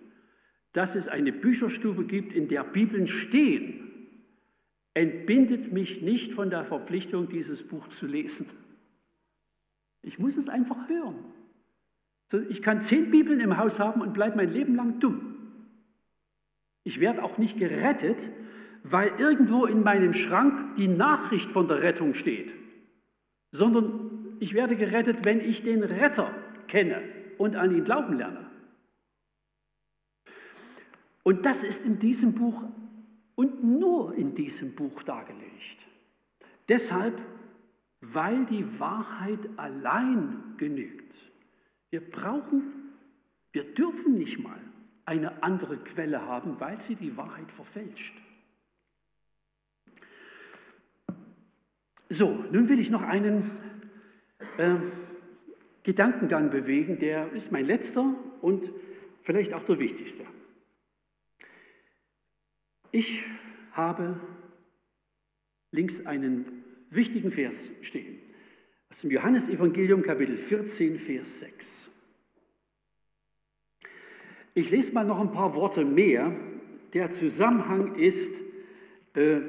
Dass 0.73 0.97
es 0.97 1.07
eine 1.07 1.33
Bücherstube 1.33 2.05
gibt, 2.05 2.33
in 2.33 2.49
der 2.49 2.65
Bibeln 2.65 3.07
stehen, 3.07 3.82
entbindet 4.95 5.73
mich 5.73 6.03
nicht 6.03 6.33
von 6.33 6.51
der 6.51 6.65
Verpflichtung, 6.65 7.29
dieses 7.29 7.67
Buch 7.67 7.89
zu 7.89 8.07
lesen. 8.07 8.49
Ich 10.03 10.19
muss 10.19 10.37
es 10.37 10.49
einfach 10.49 10.89
hören. 10.89 11.17
Ich 12.49 12.63
kann 12.63 12.81
zehn 12.81 13.11
Bibeln 13.11 13.41
im 13.41 13.59
Haus 13.59 13.79
haben 13.79 14.01
und 14.01 14.15
bleibe 14.15 14.37
mein 14.37 14.51
Leben 14.51 14.75
lang 14.75 15.01
dumm. 15.01 15.37
Ich 16.85 16.99
werde 16.99 17.23
auch 17.23 17.39
nicht 17.39 17.59
gerettet, 17.59 18.31
weil 18.83 19.13
irgendwo 19.19 19.67
in 19.67 19.83
meinem 19.83 20.13
Schrank 20.13 20.77
die 20.77 20.89
Nachricht 20.89 21.51
von 21.51 21.69
der 21.69 21.83
Rettung 21.83 22.15
steht, 22.15 22.55
sondern 23.53 24.37
ich 24.41 24.55
werde 24.55 24.77
gerettet, 24.77 25.25
wenn 25.25 25.41
ich 25.41 25.63
den 25.63 25.85
Retter 25.85 26.35
kenne 26.67 27.03
und 27.39 27.55
an 27.55 27.71
ihn 27.71 27.85
glauben 27.85 28.17
lerne. 28.17 28.51
Und 31.23 31.47
das 31.47 31.63
ist 31.63 31.87
in 31.87 32.01
diesem 32.01 32.35
Buch 32.35 32.65
und 33.43 33.65
nur 33.65 34.15
in 34.15 34.37
diesem 34.37 34.77
Buch 34.77 35.03
dargelegt. 35.03 35.85
Deshalb, 36.69 37.21
weil 38.01 38.47
die 38.47 38.79
Wahrheit 38.79 39.41
allein 39.57 40.55
genügt. 40.59 41.13
Wir 41.91 42.09
brauchen, 42.09 42.63
wir 43.51 43.65
dürfen 43.75 44.15
nicht 44.15 44.39
mal 44.39 44.61
eine 45.07 45.43
andere 45.43 45.77
Quelle 45.77 46.25
haben, 46.25 46.61
weil 46.61 46.81
sie 46.81 46.95
die 46.95 47.17
Wahrheit 47.17 47.51
verfälscht. 47.51 48.15
So, 52.11 52.45
nun 52.53 52.69
will 52.69 52.79
ich 52.79 52.91
noch 52.91 53.03
einen 53.03 53.51
äh, 54.57 54.77
Gedankengang 55.83 56.51
bewegen, 56.51 57.01
der 57.01 57.33
ist 57.33 57.51
mein 57.51 57.65
letzter 57.65 58.15
und 58.41 58.71
vielleicht 59.23 59.53
auch 59.53 59.65
der 59.65 59.81
wichtigste. 59.81 60.25
Ich 62.95 63.25
habe 63.73 64.21
links 65.71 66.05
einen 66.05 66.63
wichtigen 66.91 67.31
Vers 67.31 67.73
stehen, 67.81 68.19
aus 68.91 69.01
dem 69.01 69.11
Johannesevangelium 69.11 70.03
Kapitel 70.03 70.37
14, 70.37 70.99
Vers 70.99 71.41
6. 71.41 71.91
Ich 74.53 74.71
lese 74.71 74.93
mal 74.93 75.07
noch 75.07 75.19
ein 75.19 75.33
paar 75.33 75.55
Worte 75.55 75.87
mehr. 75.87 76.37
Der 76.93 77.11
Zusammenhang 77.11 77.95
ist 77.95 78.43
äh, 79.15 79.41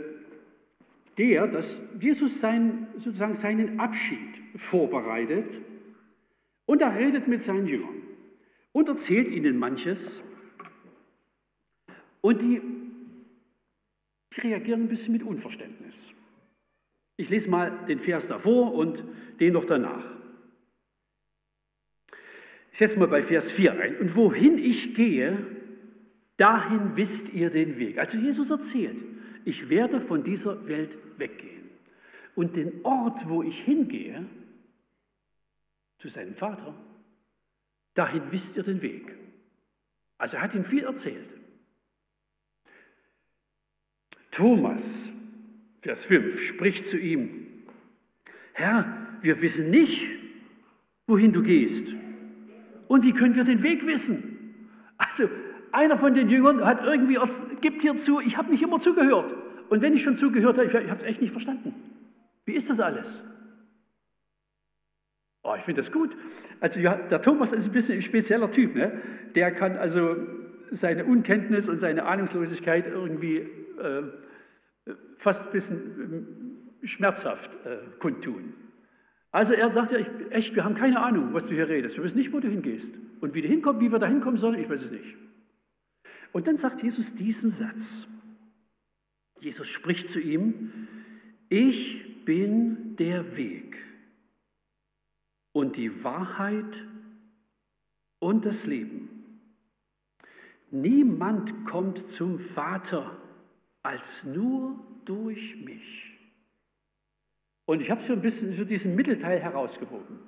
der, 1.18 1.48
dass 1.48 1.82
Jesus 2.00 2.40
sein, 2.40 2.88
sozusagen 2.94 3.36
seinen 3.36 3.82
Abschied 3.82 4.42
vorbereitet 4.56 5.60
und 6.66 6.82
er 6.82 6.96
redet 6.96 7.28
mit 7.28 7.42
seinen 7.42 7.68
Jüngern 7.68 8.02
und 8.72 8.88
erzählt 8.88 9.32
ihnen 9.32 9.60
manches. 9.60 10.24
Und 12.22 12.42
die, 12.42 12.62
die 14.36 14.42
reagieren 14.42 14.84
ein 14.84 14.88
bisschen 14.88 15.14
mit 15.14 15.24
Unverständnis. 15.24 16.14
Ich 17.18 17.30
lese 17.30 17.50
mal 17.50 17.86
den 17.88 18.00
Vers 18.00 18.28
davor 18.28 18.74
und 18.74 19.04
den 19.40 19.54
noch 19.54 19.66
danach. 19.66 20.04
Ich 22.72 22.80
setze 22.80 22.98
mal 22.98 23.08
bei 23.08 23.22
Vers 23.22 23.52
4 23.52 23.80
ein. 23.80 23.98
Und 23.98 24.16
wohin 24.16 24.58
ich 24.58 24.96
gehe, 24.96 25.46
dahin 26.38 26.96
wisst 26.98 27.34
ihr 27.34 27.52
den 27.52 27.78
Weg. 27.78 28.00
Also 28.00 28.18
Jesus 28.18 28.50
erzählt, 28.50 29.04
ich 29.46 29.70
werde 29.70 30.02
von 30.02 30.24
dieser 30.24 30.68
Welt 30.68 30.98
weggehen. 31.18 31.70
Und 32.34 32.56
den 32.56 32.84
Ort, 32.84 33.30
wo 33.30 33.44
ich 33.44 33.60
hingehe, 33.60 34.26
zu 36.00 36.10
seinem 36.10 36.34
Vater, 36.34 36.74
dahin 37.94 38.24
wisst 38.32 38.58
ihr 38.58 38.64
den 38.64 38.82
Weg. 38.82 39.16
Also 40.18 40.38
er 40.38 40.44
hat 40.44 40.56
ihm 40.56 40.64
viel 40.64 40.84
erzählt. 40.84 41.36
Thomas, 44.34 45.14
Vers 45.82 46.06
5, 46.06 46.42
spricht 46.42 46.88
zu 46.88 46.98
ihm, 46.98 47.48
Herr, 48.54 49.08
wir 49.22 49.42
wissen 49.44 49.70
nicht, 49.70 50.08
wohin 51.06 51.32
du 51.32 51.44
gehst. 51.44 51.96
Und 52.88 53.04
wie 53.04 53.14
können 53.14 53.36
wir 53.36 53.44
den 53.44 53.62
Weg 53.62 53.86
wissen? 53.86 54.66
Also 54.98 55.30
einer 55.72 55.98
von 55.98 56.16
den 56.16 56.30
Jüngern 56.30 56.66
hat 56.66 56.82
irgendwie, 56.82 57.20
gibt 57.62 57.84
hier 57.84 57.96
zu, 57.96 58.20
ich 58.22 58.36
habe 58.36 58.50
nicht 58.50 58.64
immer 58.64 58.80
zugehört. 58.80 59.36
Und 59.70 59.84
wenn 59.84 59.94
ich 59.94 60.02
schon 60.02 60.18
zugehört 60.18 60.58
habe, 60.58 60.68
ich, 60.68 60.74
habe 60.74 60.98
es 60.98 61.04
echt 61.04 61.22
nicht 61.22 61.32
verstanden. 61.32 61.76
Wie 62.46 62.54
ist 62.54 62.72
das 62.72 62.80
alles? 62.80 63.24
Oh, 65.44 65.54
ich 65.56 65.64
finde 65.64 65.80
das 65.80 65.92
gut. 65.92 66.18
Also 66.60 66.80
ja, 66.80 66.96
der 66.96 67.22
Thomas 67.22 67.52
ist 67.52 67.68
ein 67.68 67.74
bisschen 67.74 68.00
ein 68.00 68.02
spezieller 68.02 68.50
Typ. 68.50 68.76
Ne? 68.76 69.00
Der 69.36 69.52
kann 69.52 69.78
also 69.78 70.16
seine 70.72 71.06
Unkenntnis 71.06 71.70
und 71.70 71.80
seine 71.80 72.06
Ahnungslosigkeit 72.06 72.88
irgendwie 72.88 73.48
fast 75.18 75.48
ein 75.48 75.52
bisschen 75.52 76.78
äh, 76.82 76.88
schmerzhaft 76.88 77.58
äh, 77.66 77.78
kundtun. 78.00 78.54
Also 79.32 79.54
er 79.54 79.70
sagt 79.70 79.92
ja, 79.92 79.98
ich, 79.98 80.10
echt, 80.30 80.56
wir 80.56 80.64
haben 80.64 80.76
keine 80.76 81.02
Ahnung, 81.02 81.34
was 81.34 81.48
du 81.48 81.56
hier 81.56 81.68
redest. 81.68 81.98
Wir 81.98 82.04
wissen 82.04 82.20
nicht, 82.20 82.34
wo 82.34 82.40
du 82.40 82.50
hingehst. 82.50 82.96
Und 83.20 83.34
wie 83.34 83.42
du 83.42 83.48
hinkommst, 83.48 83.82
wie 83.82 83.92
wir 83.92 84.00
da 84.00 84.08
hinkommen 84.08 84.38
sollen, 84.38 84.60
ich 84.60 84.70
weiß 84.70 84.84
es 84.84 84.92
nicht. 84.92 85.18
Und 86.34 86.48
dann 86.48 86.58
sagt 86.58 86.84
Jesus 86.84 87.16
diesen 87.16 87.50
Satz. 87.50 88.08
Jesus 89.40 89.68
spricht 89.68 90.08
zu 90.08 90.20
ihm, 90.20 90.72
ich 91.50 92.26
bin 92.26 92.96
der 92.96 93.36
Weg 93.38 93.78
und 95.52 95.78
die 95.78 96.04
Wahrheit 96.04 96.86
und 98.20 98.46
das 98.46 98.68
Leben. 98.68 99.10
Niemand 100.72 101.66
kommt 101.66 102.08
zum 102.08 102.40
Vater 102.40 103.18
als 103.84 104.24
nur 104.24 104.80
durch 105.06 105.58
mich. 105.58 106.10
Und 107.66 107.82
ich 107.82 107.92
habe 107.92 108.02
so 108.02 108.14
ein 108.14 108.22
bisschen 108.22 108.54
so 108.54 108.66
diesen 108.66 108.96
Mittelteil 108.96 109.40
herausgehoben. 109.40 110.20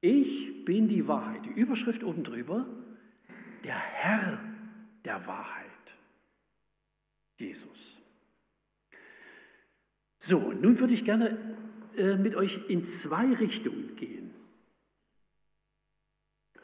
Ich 0.00 0.64
bin 0.64 0.88
die 0.88 1.08
Wahrheit. 1.08 1.44
Die 1.46 1.50
Überschrift 1.50 2.04
oben 2.04 2.22
drüber, 2.22 2.66
der 3.64 3.78
Herr 3.78 4.40
der 5.04 5.26
Wahrheit. 5.26 5.66
Jesus. 7.38 8.00
So, 10.18 10.52
nun 10.52 10.78
würde 10.80 10.94
ich 10.94 11.04
gerne 11.04 11.56
äh, 11.96 12.16
mit 12.16 12.34
euch 12.34 12.68
in 12.68 12.84
zwei 12.84 13.32
Richtungen 13.34 13.96
gehen. 13.96 14.34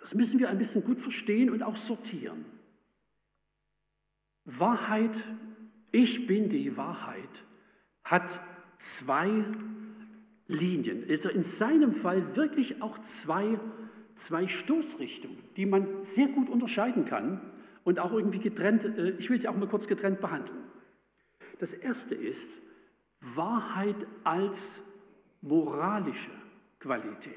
Das 0.01 0.14
müssen 0.14 0.40
wir 0.40 0.48
ein 0.48 0.59
bisschen 0.59 0.83
gut 0.83 1.01
verstehen 1.01 1.51
und 1.51 1.62
auch 1.62 1.77
sortieren. 1.77 2.44
Wahrheit, 4.44 5.25
ich 5.92 6.26
bin 6.26 6.48
die 6.48 6.76
Wahrheit, 6.76 7.44
hat 8.02 8.40
zwei 8.78 9.44
Linien. 10.48 11.05
Also 11.09 11.28
in 11.28 11.44
seinem 11.44 11.92
Fall 11.92 12.35
wirklich 12.37 12.83
auch 12.83 12.98
zwei, 12.98 13.61
zwei 14.14 14.48
Stoßrichtungen, 14.48 15.38
die 15.57 15.66
man 15.66 16.02
sehr 16.02 16.28
gut 16.28 16.48
unterscheiden 16.48 17.05
kann 17.05 17.40
und 17.85 18.00
auch 18.00 18.12
irgendwie 18.12 18.40
getrennt, 18.40 18.85
äh, 18.85 19.11
ich 19.11 19.31
will 19.31 19.40
sie 19.40 19.48
auch 19.48 19.57
mal 19.57 19.68
kurz 19.68 19.87
getrennt 19.87 20.20
behandeln. 20.20 20.59
Das 21.59 21.74
erste 21.74 22.14
ist 22.14 22.61
Wahrheit 23.20 24.07
als 24.24 24.90
moralische 25.42 26.31
Qualität. 26.81 27.35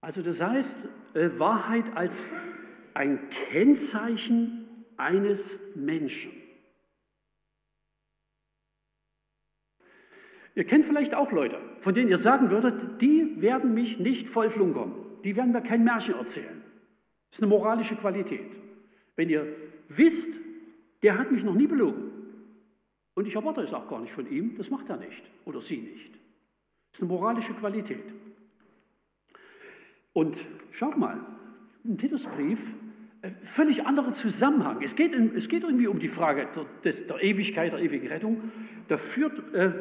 Also 0.00 0.22
das 0.22 0.40
heißt, 0.40 0.88
äh, 1.14 1.38
Wahrheit 1.38 1.96
als 1.96 2.32
ein 2.94 3.28
Kennzeichen 3.30 4.61
eines 5.02 5.74
Menschen. 5.74 6.32
Ihr 10.54 10.64
kennt 10.64 10.84
vielleicht 10.84 11.14
auch 11.14 11.32
Leute, 11.32 11.58
von 11.80 11.94
denen 11.94 12.10
ihr 12.10 12.18
sagen 12.18 12.50
würdet, 12.50 13.00
die 13.00 13.40
werden 13.40 13.74
mich 13.74 13.98
nicht 13.98 14.28
voll 14.28 14.50
flunkern, 14.50 14.94
die 15.24 15.34
werden 15.34 15.52
mir 15.52 15.62
kein 15.62 15.82
Märchen 15.82 16.14
erzählen. 16.14 16.62
Das 17.30 17.38
ist 17.38 17.42
eine 17.42 17.48
moralische 17.48 17.96
Qualität. 17.96 18.58
Wenn 19.16 19.30
ihr 19.30 19.46
wisst, 19.88 20.38
der 21.02 21.18
hat 21.18 21.32
mich 21.32 21.42
noch 21.42 21.54
nie 21.54 21.66
belogen 21.66 22.10
und 23.14 23.26
ich 23.26 23.34
erwarte 23.34 23.62
es 23.62 23.72
auch 23.72 23.88
gar 23.88 24.00
nicht 24.00 24.12
von 24.12 24.30
ihm, 24.30 24.54
das 24.56 24.70
macht 24.70 24.88
er 24.90 24.98
nicht 24.98 25.24
oder 25.46 25.60
sie 25.60 25.78
nicht. 25.78 26.12
Das 26.90 27.00
ist 27.00 27.02
eine 27.02 27.12
moralische 27.12 27.54
Qualität. 27.54 28.12
Und 30.12 30.44
schaut 30.70 30.98
mal, 30.98 31.18
im 31.84 31.96
Titusbrief, 31.96 32.74
völlig 33.42 33.86
anderer 33.86 34.12
Zusammenhang. 34.12 34.82
Es 34.82 34.96
geht, 34.96 35.14
es 35.14 35.48
geht 35.48 35.62
irgendwie 35.62 35.86
um 35.86 35.98
die 35.98 36.08
Frage 36.08 36.48
der, 36.84 36.92
der 36.92 37.22
Ewigkeit, 37.22 37.72
der 37.72 37.80
ewigen 37.80 38.08
Rettung. 38.08 38.50
Da 38.88 38.96
führt, 38.96 39.54
äh, 39.54 39.72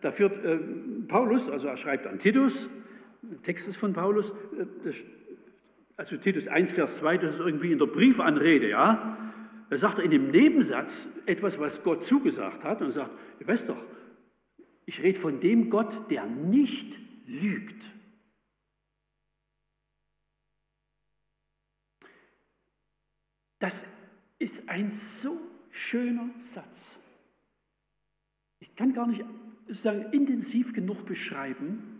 da 0.00 0.10
führt 0.10 0.44
äh, 0.44 0.58
Paulus, 1.06 1.48
also 1.48 1.68
er 1.68 1.76
schreibt 1.76 2.06
an 2.06 2.18
Titus, 2.18 2.68
Text 3.42 3.68
ist 3.68 3.76
von 3.76 3.92
Paulus, 3.92 4.30
äh, 4.30 4.66
das, 4.82 4.96
also 5.96 6.16
Titus 6.16 6.48
1, 6.48 6.72
Vers 6.72 6.98
2, 6.98 7.18
das 7.18 7.34
ist 7.34 7.40
irgendwie 7.40 7.72
in 7.72 7.78
der 7.78 7.86
Briefanrede, 7.86 8.68
ja. 8.68 9.16
Da 9.70 9.76
sagt 9.76 9.98
er 9.98 10.04
in 10.04 10.10
dem 10.10 10.30
Nebensatz 10.30 11.22
etwas, 11.26 11.58
was 11.60 11.84
Gott 11.84 12.04
zugesagt 12.04 12.64
hat 12.64 12.80
und 12.82 12.90
sagt, 12.90 13.12
ihr 13.38 13.46
wisst 13.46 13.68
doch, 13.68 13.84
ich 14.86 15.02
rede 15.02 15.20
von 15.20 15.40
dem 15.40 15.68
Gott, 15.70 16.10
der 16.10 16.24
nicht 16.24 16.98
lügt. 17.26 17.84
Das 23.58 23.86
ist 24.38 24.68
ein 24.68 24.88
so 24.88 25.38
schöner 25.70 26.30
Satz. 26.38 26.98
Ich 28.60 28.74
kann 28.76 28.92
gar 28.92 29.06
nicht 29.06 29.24
sozusagen 29.66 30.12
intensiv 30.12 30.72
genug 30.72 31.04
beschreiben, 31.04 31.98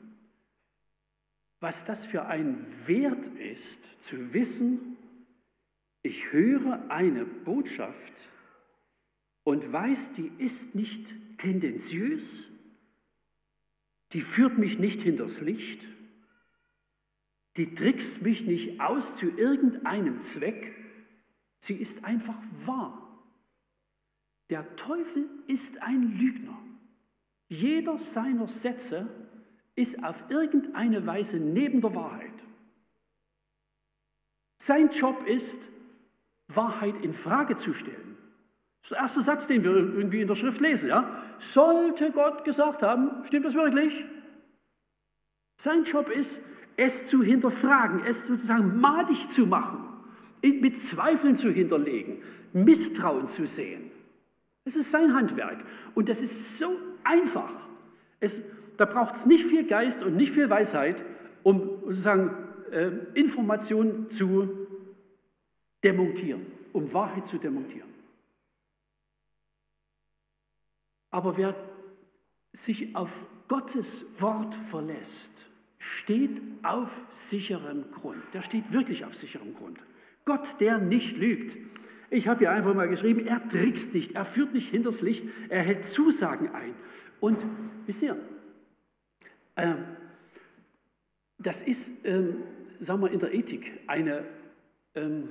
was 1.60 1.84
das 1.84 2.06
für 2.06 2.26
ein 2.26 2.66
Wert 2.86 3.28
ist, 3.28 4.02
zu 4.02 4.32
wissen, 4.32 4.96
ich 6.02 6.32
höre 6.32 6.90
eine 6.90 7.24
Botschaft 7.24 8.28
und 9.42 9.72
weiß, 9.72 10.14
die 10.14 10.30
ist 10.38 10.74
nicht 10.74 11.14
tendenziös, 11.38 12.48
die 14.12 14.22
führt 14.22 14.56
mich 14.58 14.78
nicht 14.78 15.02
hinters 15.02 15.40
Licht, 15.40 15.86
die 17.56 17.74
trickst 17.74 18.22
mich 18.22 18.46
nicht 18.46 18.80
aus 18.80 19.16
zu 19.16 19.36
irgendeinem 19.36 20.20
Zweck, 20.20 20.77
sie 21.60 21.74
ist 21.74 22.04
einfach 22.04 22.36
wahr. 22.64 23.08
Der 24.50 24.76
Teufel 24.76 25.28
ist 25.46 25.82
ein 25.82 26.18
Lügner. 26.18 26.56
Jeder 27.48 27.98
seiner 27.98 28.48
Sätze 28.48 29.08
ist 29.74 30.02
auf 30.04 30.24
irgendeine 30.28 31.06
Weise 31.06 31.38
neben 31.38 31.80
der 31.80 31.94
Wahrheit. 31.94 32.44
Sein 34.60 34.90
Job 34.90 35.26
ist, 35.26 35.68
Wahrheit 36.48 36.98
in 36.98 37.12
Frage 37.12 37.56
zu 37.56 37.72
stellen. 37.72 38.16
Das 38.80 38.86
ist 38.86 38.90
der 38.90 38.98
erste 38.98 39.22
Satz, 39.22 39.46
den 39.46 39.64
wir 39.64 39.72
irgendwie 39.72 40.22
in 40.22 40.28
der 40.28 40.34
Schrift 40.34 40.60
lesen. 40.60 40.88
Ja? 40.88 41.22
Sollte 41.38 42.10
Gott 42.10 42.44
gesagt 42.44 42.82
haben, 42.82 43.24
stimmt 43.26 43.46
das 43.46 43.54
wirklich? 43.54 44.04
Sein 45.60 45.84
Job 45.84 46.08
ist, 46.08 46.46
es 46.76 47.08
zu 47.08 47.22
hinterfragen, 47.22 48.04
es 48.04 48.26
sozusagen 48.26 48.80
madig 48.80 49.28
zu 49.28 49.46
machen, 49.46 49.84
mit 50.42 50.80
Zweifeln 50.80 51.36
zu 51.36 51.50
hinterlegen, 51.50 52.18
Misstrauen 52.52 53.26
zu 53.26 53.46
sehen. 53.46 53.90
Es 54.64 54.76
ist 54.76 54.90
sein 54.90 55.14
Handwerk 55.14 55.64
und 55.94 56.08
das 56.08 56.22
ist 56.22 56.58
so 56.58 56.76
einfach. 57.04 57.52
Es, 58.20 58.42
da 58.76 58.84
braucht 58.84 59.14
es 59.14 59.26
nicht 59.26 59.44
viel 59.44 59.66
Geist 59.66 60.02
und 60.02 60.16
nicht 60.16 60.32
viel 60.32 60.50
Weisheit, 60.50 61.04
um 61.42 61.80
sozusagen 61.84 62.30
äh, 62.70 62.90
Informationen 63.14 64.10
zu 64.10 64.66
demontieren, 65.82 66.46
um 66.72 66.92
Wahrheit 66.92 67.26
zu 67.26 67.38
demontieren. 67.38 67.88
Aber 71.10 71.36
wer 71.36 71.54
sich 72.52 72.94
auf 72.94 73.26
Gottes 73.48 74.20
Wort 74.20 74.54
verlässt, 74.54 75.46
steht 75.78 76.42
auf 76.62 77.06
sicherem 77.10 77.90
Grund. 77.92 78.22
Der 78.34 78.42
steht 78.42 78.72
wirklich 78.72 79.04
auf 79.04 79.14
sicherem 79.14 79.54
Grund. 79.54 79.78
Gott, 80.28 80.60
der 80.60 80.76
nicht 80.76 81.16
lügt. 81.16 81.56
Ich 82.10 82.28
habe 82.28 82.40
hier 82.40 82.50
einfach 82.50 82.74
mal 82.74 82.86
geschrieben, 82.86 83.26
er 83.26 83.48
trickst 83.48 83.94
nicht, 83.94 84.14
er 84.14 84.26
führt 84.26 84.52
nicht 84.52 84.68
hinters 84.68 85.00
Licht, 85.00 85.24
er 85.48 85.62
hält 85.62 85.86
Zusagen 85.86 86.50
ein. 86.50 86.74
Und 87.18 87.46
wisst 87.86 88.02
ihr, 88.02 88.14
äh, 89.56 89.72
das 91.38 91.62
ist, 91.62 92.04
ähm, 92.04 92.42
sagen 92.78 93.00
wir, 93.00 93.10
in 93.10 93.20
der 93.20 93.32
Ethik 93.32 93.80
eine, 93.86 94.22
ähm, 94.94 95.30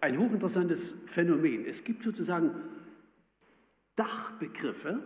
ein 0.00 0.16
hochinteressantes 0.16 1.06
Phänomen. 1.08 1.66
Es 1.66 1.82
gibt 1.82 2.04
sozusagen 2.04 2.52
Dachbegriffe, 3.96 5.02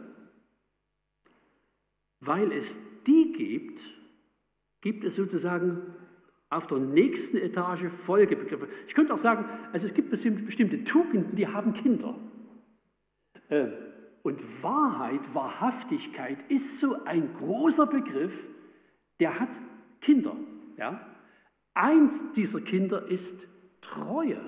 weil 2.21 2.53
es 2.53 3.03
die 3.05 3.33
gibt, 3.33 3.81
gibt 4.83 5.03
es 5.03 5.15
sozusagen 5.15 5.81
auf 6.51 6.67
der 6.67 6.79
nächsten 6.79 7.39
Etage 7.39 7.87
Folgebegriffe. 7.89 8.69
Ich 8.87 8.95
könnte 8.95 9.15
auch 9.15 9.19
sagen, 9.19 9.45
also 9.73 9.87
es 9.87 9.95
gibt 9.95 10.11
bestimmte 10.11 10.85
Tugenden, 10.85 11.35
die 11.37 11.47
haben 11.47 11.73
Kinder. 11.73 12.17
Äh, 13.49 13.69
und 14.23 14.43
Wahrheit, 14.63 15.21
Wahrhaftigkeit 15.33 16.45
ist 16.51 16.81
so 16.81 17.05
ein 17.05 17.33
großer 17.35 17.87
Begriff, 17.87 18.47
der 19.21 19.39
hat 19.39 19.51
Kinder. 20.01 20.37
Ja? 20.77 21.01
Eins 21.73 22.33
dieser 22.33 22.61
Kinder 22.61 23.07
ist 23.07 23.49
Treue. 23.81 24.41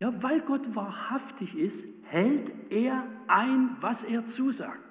Ja, 0.00 0.22
weil 0.22 0.40
Gott 0.40 0.74
wahrhaftig 0.74 1.56
ist, 1.56 1.86
hält 2.06 2.50
er 2.70 3.06
ein, 3.28 3.76
was 3.80 4.02
er 4.02 4.26
zusagt. 4.26 4.89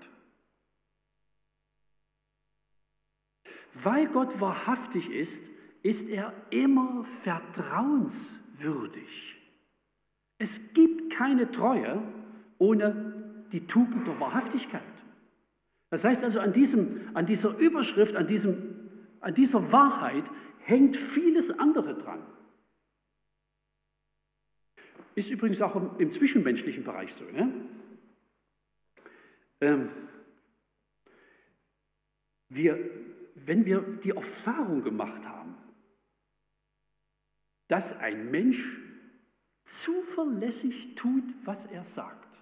Weil 3.74 4.08
Gott 4.08 4.42
wahrhaftig 4.42 5.12
ist, 5.12 5.52
ist 5.84 6.10
er 6.10 6.34
immer 6.50 7.04
vertrauenswürdig. 7.04 9.36
Es 10.38 10.74
gibt 10.74 11.14
keine 11.14 11.52
Treue 11.52 12.02
ohne 12.58 13.46
die 13.52 13.68
Tugend 13.68 14.08
der 14.08 14.20
Wahrhaftigkeit. 14.20 14.82
Das 15.90 16.04
heißt 16.04 16.24
also, 16.24 16.40
an, 16.40 16.54
diesem, 16.54 17.02
an 17.14 17.26
dieser 17.26 17.58
Überschrift, 17.58 18.16
an, 18.16 18.28
diesem, 18.28 18.90
an 19.22 19.34
dieser 19.34 19.72
Wahrheit 19.72 20.30
hängt 20.60 20.96
vieles 20.96 21.58
andere 21.58 21.98
dran. 21.98 22.24
Ist 25.16 25.32
übrigens 25.32 25.62
auch 25.62 25.98
im, 25.98 26.12
zwischenmenschlichen 26.12 26.84
Bereich 26.84 27.14
so. 27.14 27.26
Ne? 27.26 27.52
Ähm, 29.62 29.90
wir, 32.50 32.78
wenn 33.46 33.66
wir 33.66 33.82
die 33.82 34.12
Erfahrung 34.12 34.84
gemacht 34.84 35.28
haben, 35.28 35.56
dass 37.68 38.00
ein 38.00 38.32
Mensch 38.32 38.80
zuverlässig 39.66 40.96
tut, 40.96 41.24
was 41.46 41.68
er 41.68 41.84
sagt, 41.84 42.42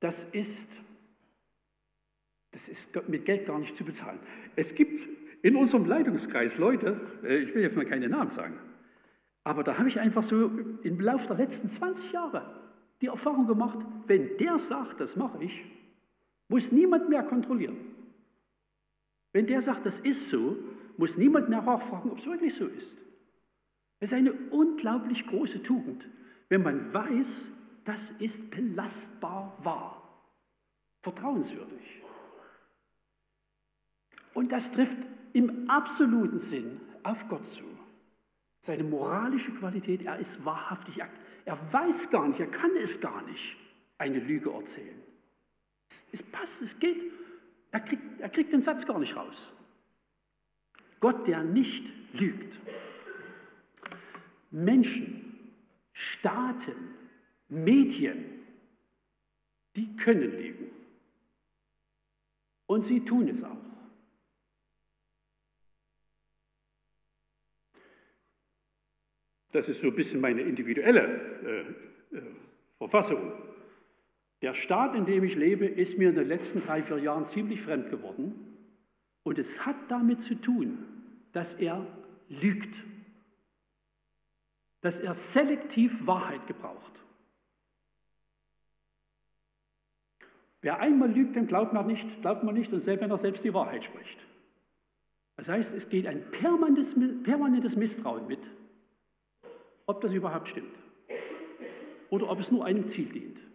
das 0.00 0.24
ist, 0.24 0.80
das 2.50 2.68
ist 2.68 3.08
mit 3.08 3.24
Geld 3.24 3.46
gar 3.46 3.58
nicht 3.58 3.76
zu 3.76 3.84
bezahlen. 3.84 4.18
Es 4.56 4.74
gibt 4.74 5.06
in 5.42 5.56
unserem 5.56 5.84
Leitungskreis 5.84 6.58
Leute, 6.58 7.00
äh, 7.22 7.38
ich 7.38 7.54
will 7.54 7.62
jetzt 7.62 7.76
mal 7.76 7.86
keine 7.86 8.08
Namen 8.08 8.30
sagen, 8.30 8.58
aber 9.44 9.62
da 9.62 9.78
habe 9.78 9.88
ich 9.88 10.00
einfach 10.00 10.22
so 10.22 10.50
im 10.82 11.00
Laufe 11.00 11.28
der 11.28 11.36
letzten 11.36 11.70
20 11.70 12.12
Jahre 12.12 12.60
die 13.00 13.06
Erfahrung 13.06 13.46
gemacht, 13.46 13.78
wenn 14.06 14.36
der 14.36 14.58
sagt, 14.58 15.00
das 15.00 15.16
mache 15.16 15.42
ich, 15.42 15.64
muss 16.48 16.72
niemand 16.72 17.08
mehr 17.08 17.22
kontrollieren. 17.22 17.76
Wenn 19.32 19.46
der 19.46 19.60
sagt, 19.60 19.86
das 19.86 20.00
ist 20.00 20.28
so, 20.28 20.56
muss 20.96 21.16
niemand 21.16 21.48
nachfragen, 21.48 22.10
ob 22.10 22.18
es 22.18 22.26
wirklich 22.26 22.54
so 22.54 22.66
ist. 22.66 22.98
Es 24.00 24.12
ist 24.12 24.18
eine 24.18 24.32
unglaublich 24.32 25.26
große 25.26 25.62
Tugend, 25.62 26.08
wenn 26.48 26.62
man 26.62 26.92
weiß, 26.92 27.52
das 27.84 28.10
ist 28.12 28.50
belastbar 28.50 29.56
wahr, 29.62 30.24
vertrauenswürdig. 31.02 32.02
Und 34.34 34.52
das 34.52 34.72
trifft 34.72 34.98
im 35.32 35.68
absoluten 35.68 36.38
Sinn 36.38 36.80
auf 37.02 37.28
Gott 37.28 37.46
zu. 37.46 37.64
Seine 38.60 38.84
moralische 38.84 39.52
Qualität, 39.52 40.04
er 40.04 40.18
ist 40.18 40.44
wahrhaftig, 40.44 40.98
er, 40.98 41.08
er 41.44 41.72
weiß 41.72 42.10
gar 42.10 42.28
nicht, 42.28 42.40
er 42.40 42.50
kann 42.50 42.70
es 42.76 43.00
gar 43.00 43.22
nicht, 43.26 43.56
eine 43.98 44.18
Lüge 44.18 44.52
erzählen. 44.52 45.00
Es, 45.88 46.08
es 46.12 46.22
passt, 46.22 46.62
es 46.62 46.78
geht. 46.78 47.19
Er 47.72 47.80
kriegt, 47.80 48.20
er 48.20 48.28
kriegt 48.28 48.52
den 48.52 48.62
Satz 48.62 48.86
gar 48.86 48.98
nicht 48.98 49.16
raus. 49.16 49.52
Gott, 50.98 51.26
der 51.26 51.42
nicht 51.42 51.92
lügt. 52.12 52.60
Menschen, 54.50 55.54
Staaten, 55.92 56.74
Medien, 57.48 58.24
die 59.76 59.96
können 59.96 60.30
lügen. 60.30 60.70
Und 62.66 62.84
sie 62.84 63.04
tun 63.04 63.28
es 63.28 63.44
auch. 63.44 63.56
Das 69.52 69.68
ist 69.68 69.80
so 69.80 69.88
ein 69.88 69.96
bisschen 69.96 70.20
meine 70.20 70.42
individuelle 70.42 71.74
äh, 72.12 72.16
äh, 72.16 72.22
Verfassung. 72.78 73.49
Der 74.42 74.54
Staat, 74.54 74.94
in 74.94 75.04
dem 75.04 75.22
ich 75.24 75.36
lebe, 75.36 75.66
ist 75.66 75.98
mir 75.98 76.10
in 76.10 76.14
den 76.14 76.28
letzten 76.28 76.62
drei, 76.64 76.82
vier 76.82 76.98
Jahren 76.98 77.26
ziemlich 77.26 77.60
fremd 77.60 77.90
geworden. 77.90 78.34
Und 79.22 79.38
es 79.38 79.66
hat 79.66 79.76
damit 79.88 80.22
zu 80.22 80.34
tun, 80.34 80.78
dass 81.32 81.54
er 81.54 81.86
lügt, 82.28 82.74
dass 84.80 85.00
er 85.00 85.12
selektiv 85.12 86.06
Wahrheit 86.06 86.46
gebraucht. 86.46 86.92
Wer 90.62 90.78
einmal 90.78 91.10
lügt, 91.10 91.36
dem 91.36 91.46
glaubt 91.46 91.72
man 91.72 91.86
nicht, 91.86 92.20
glaubt 92.22 92.44
man 92.44 92.54
nicht 92.54 92.72
und 92.72 92.80
selbst 92.80 93.02
wenn 93.02 93.10
er 93.10 93.18
selbst 93.18 93.44
die 93.44 93.54
Wahrheit 93.54 93.84
spricht. 93.84 94.26
Das 95.36 95.48
heißt, 95.48 95.74
es 95.74 95.88
geht 95.88 96.06
ein 96.06 96.30
permanentes, 96.30 96.96
permanentes 97.22 97.76
Misstrauen 97.76 98.26
mit, 98.26 98.50
ob 99.86 100.00
das 100.02 100.12
überhaupt 100.12 100.48
stimmt 100.48 100.74
oder 102.10 102.28
ob 102.28 102.40
es 102.40 102.50
nur 102.50 102.64
einem 102.64 102.88
Ziel 102.88 103.06
dient. 103.06 103.49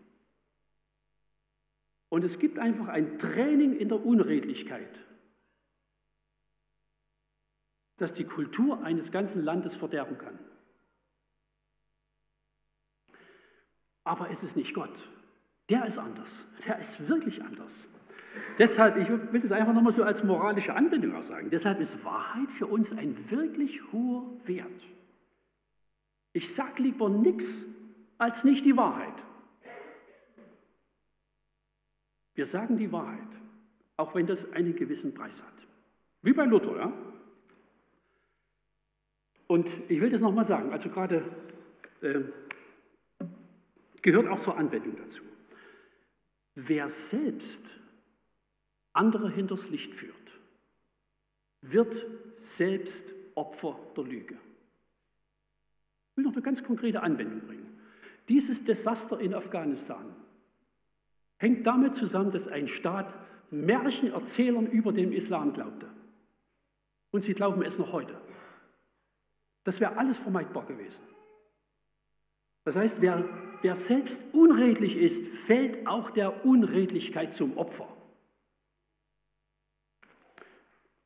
Und 2.10 2.24
es 2.24 2.40
gibt 2.40 2.60
einfach 2.60 2.88
ein 2.88 3.20
Training 3.20 3.76
in 3.78 3.90
der 3.90 4.06
Unredlichkeit, 4.06 5.04
das 7.98 8.14
die 8.14 8.26
Kultur 8.26 8.84
eines 8.84 9.12
ganzen 9.12 9.44
Landes 9.44 9.76
verderben 9.76 10.18
kann. 10.18 10.38
Aber 14.04 14.30
es 14.30 14.44
ist 14.44 14.56
nicht 14.56 14.74
Gott. 14.74 15.10
Der 15.70 15.86
ist 15.86 15.98
anders. 15.98 16.48
Der 16.68 16.78
ist 16.80 17.10
wirklich 17.10 17.44
anders. 17.44 17.90
Deshalb, 18.58 18.98
ich 18.98 19.10
will 19.10 19.40
das 19.40 19.52
einfach 19.52 19.74
nochmal 19.74 19.92
so 19.92 20.04
als 20.04 20.24
moralische 20.24 20.76
Anwendung 20.76 21.16
auch 21.16 21.24
sagen, 21.24 21.50
deshalb 21.50 21.80
ist 21.80 22.06
Wahrheit 22.06 22.52
für 22.52 22.68
uns 22.68 22.98
ein 22.98 23.32
wirklich 23.32 23.92
hoher 23.92 24.30
Wert. 24.46 24.84
Ich 26.34 26.54
sage 26.54 26.84
lieber 26.84 27.10
nichts 27.10 27.66
als 28.18 28.44
nicht 28.44 28.66
die 28.66 28.78
Wahrheit. 28.78 29.25
Wir 32.36 32.46
sagen 32.46 32.78
die 32.78 32.92
Wahrheit, 32.92 33.40
auch 33.98 34.14
wenn 34.14 34.26
das 34.26 34.52
einen 34.54 34.76
gewissen 34.76 35.14
Preis 35.14 35.42
hat. 35.44 35.54
Wie 36.22 36.34
bei 36.34 36.46
Luther, 36.46 36.76
ja? 36.76 36.94
Und 39.48 39.72
ich 39.90 40.02
will 40.02 40.10
das 40.10 40.22
nochmal 40.22 40.44
sagen, 40.44 40.72
also 40.72 40.90
gerade 40.90 41.24
äh, 42.02 42.22
gehört 44.02 44.28
auch 44.28 44.40
zur 44.40 44.58
Anwendung 44.58 44.98
dazu. 44.98 45.24
Wer 46.56 46.90
selbst 46.90 47.76
andere 48.94 49.30
hinters 49.30 49.70
Licht 49.70 49.96
führt, 49.96 50.40
wird 51.62 52.06
selbst 52.34 53.14
Opfer 53.36 53.78
der 53.96 54.04
Lüge. 54.06 54.36
Ich 56.12 56.18
will 56.18 56.26
noch 56.26 56.34
eine 56.34 56.42
ganz 56.42 56.64
konkrete 56.64 57.02
Anwendung 57.02 57.42
bringen. 57.42 57.80
Dieses 58.30 58.64
Desaster 58.64 59.20
in 59.20 59.34
Afghanistan 59.34 60.16
hängt 61.38 61.66
damit 61.68 61.96
zusammen, 61.96 62.32
dass 62.32 62.48
ein 62.48 62.68
Staat 62.68 63.14
Märchenerzählern 63.52 64.68
über 64.68 64.92
den 64.92 65.12
Islam 65.12 65.54
glaubte. 65.54 65.90
Und 67.12 67.24
sie 67.24 67.34
glauben 67.34 67.62
es 67.62 67.80
noch 67.80 67.94
heute. 67.94 68.20
Das 69.64 69.80
wäre 69.80 69.98
alles 69.98 70.18
vermeidbar 70.18 70.66
gewesen. 70.66 71.04
Das 72.64 72.76
heißt, 72.76 73.02
wer, 73.02 73.24
wer 73.62 73.76
selbst 73.76 74.34
unredlich 74.34 74.98
ist, 74.98 75.28
fällt 75.28 75.88
auch 75.88 76.10
der 76.12 76.46
Unredlichkeit 76.46 77.36
zum 77.36 77.58
Opfer. 77.58 77.88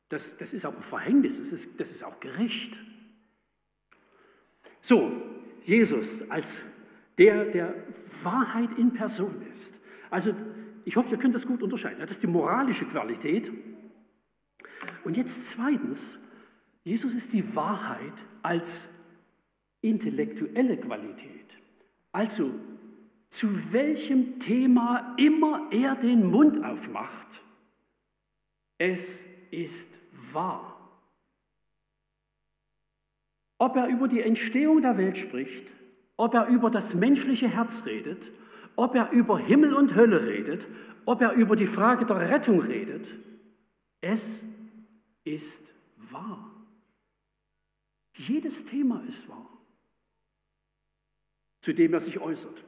Das, 0.08 0.38
das 0.38 0.52
ist 0.52 0.64
auch 0.64 0.74
ein 0.74 0.82
Verhängnis, 0.82 1.38
das 1.38 1.52
ist, 1.52 1.78
das 1.78 1.92
ist 1.92 2.02
auch 2.02 2.18
Gericht. 2.18 2.78
So, 4.80 5.12
Jesus 5.62 6.30
als 6.30 6.64
der, 7.18 7.44
der 7.44 7.74
Wahrheit 8.22 8.72
in 8.78 8.92
Person 8.92 9.42
ist. 9.50 9.79
Also, 10.10 10.34
ich 10.84 10.96
hoffe, 10.96 11.12
ihr 11.12 11.18
könnt 11.18 11.34
das 11.34 11.46
gut 11.46 11.62
unterscheiden. 11.62 12.00
Das 12.00 12.10
ist 12.10 12.22
die 12.22 12.26
moralische 12.26 12.84
Qualität. 12.84 13.50
Und 15.04 15.16
jetzt 15.16 15.48
zweitens, 15.48 16.28
Jesus 16.82 17.14
ist 17.14 17.32
die 17.32 17.54
Wahrheit 17.54 18.14
als 18.42 19.00
intellektuelle 19.80 20.76
Qualität. 20.76 21.58
Also, 22.12 22.50
zu 23.28 23.72
welchem 23.72 24.40
Thema 24.40 25.14
immer 25.16 25.68
er 25.70 25.94
den 25.94 26.26
Mund 26.26 26.64
aufmacht, 26.64 27.42
es 28.78 29.26
ist 29.50 30.00
wahr. 30.32 30.76
Ob 33.58 33.76
er 33.76 33.88
über 33.88 34.08
die 34.08 34.22
Entstehung 34.22 34.80
der 34.80 34.96
Welt 34.96 35.16
spricht, 35.16 35.72
ob 36.16 36.34
er 36.34 36.46
über 36.46 36.70
das 36.70 36.94
menschliche 36.94 37.48
Herz 37.48 37.86
redet, 37.86 38.30
ob 38.76 38.94
er 38.94 39.10
über 39.10 39.38
Himmel 39.38 39.74
und 39.74 39.94
Hölle 39.94 40.26
redet, 40.26 40.66
ob 41.04 41.22
er 41.22 41.32
über 41.32 41.56
die 41.56 41.66
Frage 41.66 42.06
der 42.06 42.30
Rettung 42.30 42.60
redet, 42.60 43.08
es 44.00 44.48
ist 45.24 45.74
wahr. 46.10 46.50
Jedes 48.14 48.64
Thema 48.66 49.02
ist 49.06 49.28
wahr, 49.28 49.48
zu 51.60 51.72
dem 51.72 51.92
er 51.92 52.00
sich 52.00 52.20
äußert. 52.20 52.64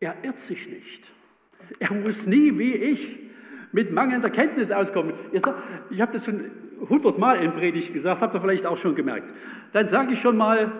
Er 0.00 0.22
irrt 0.24 0.38
sich 0.38 0.68
nicht. 0.68 1.10
Er 1.78 1.92
muss 1.92 2.26
nie 2.26 2.58
wie 2.58 2.74
ich 2.74 3.18
mit 3.72 3.90
mangelnder 3.90 4.30
Kenntnis 4.30 4.70
auskommen. 4.70 5.14
Ich 5.32 5.42
habe 6.00 6.12
das 6.12 6.26
schon 6.26 6.50
hundertmal 6.88 7.42
in 7.42 7.52
Predigt 7.52 7.92
gesagt, 7.92 8.20
habt 8.20 8.34
ihr 8.34 8.40
vielleicht 8.40 8.66
auch 8.66 8.76
schon 8.76 8.94
gemerkt. 8.94 9.32
Dann 9.72 9.86
sage 9.86 10.12
ich 10.12 10.20
schon 10.20 10.36
mal, 10.36 10.72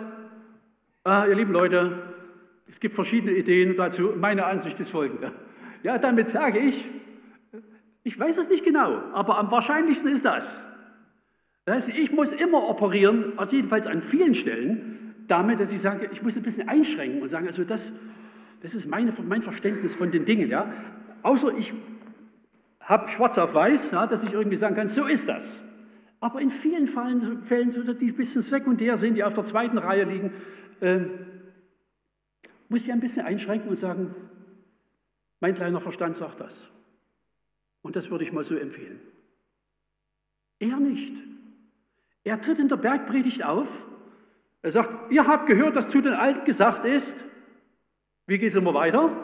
ah, 1.03 1.27
ihr 1.27 1.35
lieben 1.35 1.53
Leute, 1.53 2.14
es 2.69 2.81
gibt 2.81 2.95
verschiedene 2.95 3.33
Ideen 3.33 3.77
dazu. 3.77 4.15
Meine 4.19 4.47
Ansicht 4.47 4.81
ist 4.81 4.91
folgende. 4.91 5.33
Ja, 5.83 5.99
damit 5.99 6.29
sage 6.29 6.59
ich, 6.59 6.89
ich 8.03 8.19
weiß 8.19 8.39
es 8.39 8.49
nicht 8.49 8.65
genau, 8.65 9.03
aber 9.13 9.39
am 9.39 9.51
wahrscheinlichsten 9.51 10.13
ist 10.13 10.25
das. 10.25 10.65
Das 11.65 11.75
heißt, 11.77 11.99
ich 11.99 12.13
muss 12.13 12.33
immer 12.33 12.69
operieren, 12.69 13.33
also 13.39 13.57
jedenfalls 13.57 13.87
an 13.87 14.03
vielen 14.03 14.35
Stellen, 14.35 15.15
damit, 15.27 15.61
dass 15.61 15.73
ich 15.73 15.81
sage, 15.81 16.11
ich 16.13 16.23
muss 16.23 16.37
ein 16.37 16.43
bisschen 16.43 16.69
einschränken 16.69 17.23
und 17.23 17.29
sagen, 17.29 17.47
also 17.47 17.65
das, 17.65 18.01
das 18.61 18.75
ist 18.75 18.87
meine, 18.87 19.13
mein 19.27 19.43
Verständnis 19.43 19.95
von 19.95 20.11
den 20.11 20.27
Dingen. 20.27 20.51
Ja? 20.51 20.71
Außer 21.23 21.57
ich 21.57 21.73
habe 22.81 23.09
schwarz 23.09 23.39
auf 23.39 23.55
weiß, 23.55 23.93
ja, 23.93 24.07
dass 24.07 24.25
ich 24.25 24.33
irgendwie 24.35 24.57
sagen 24.57 24.75
kann, 24.75 24.89
so 24.89 25.07
ist 25.07 25.29
das. 25.29 25.65
Aber 26.21 26.41
in 26.41 26.51
vielen 26.51 26.87
Fällen, 26.87 27.43
Fällen 27.43 27.71
die 27.71 28.07
ein 28.09 28.17
bisschen 28.17 28.43
sekundär 28.43 28.97
sind, 28.97 29.15
die 29.15 29.25
auf 29.25 29.35
der 29.35 29.45
zweiten 29.45 29.79
Reihe 29.79 30.05
liegen, 30.05 30.33
äh, 30.81 31.01
muss 32.75 32.83
ich 32.83 32.93
ein 32.93 32.99
bisschen 32.99 33.25
einschränken 33.25 33.69
und 33.69 33.77
sagen, 33.77 34.13
mein 35.39 35.55
kleiner 35.55 35.81
Verstand 35.81 36.17
sagt 36.17 36.41
das. 36.41 36.69
Und 37.83 37.95
das 37.95 38.11
würde 38.11 38.25
ich 38.25 38.33
mal 38.33 38.43
so 38.43 38.57
empfehlen. 38.57 39.01
Er 40.59 40.81
nicht. 40.81 41.15
Er 42.25 42.41
tritt 42.41 42.59
in 42.59 42.67
der 42.67 42.75
Bergpredigt 42.75 43.45
auf. 43.45 43.87
Er 44.61 44.73
sagt, 44.73 45.13
ihr 45.13 45.25
habt 45.25 45.47
gehört, 45.47 45.77
dass 45.77 45.89
zu 45.89 46.01
den 46.01 46.15
Alten 46.15 46.45
gesagt 46.45 46.85
ist. 46.85 47.25
Wie 48.27 48.39
geht 48.39 48.49
es 48.49 48.57
immer 48.57 48.75
weiter? 48.75 49.17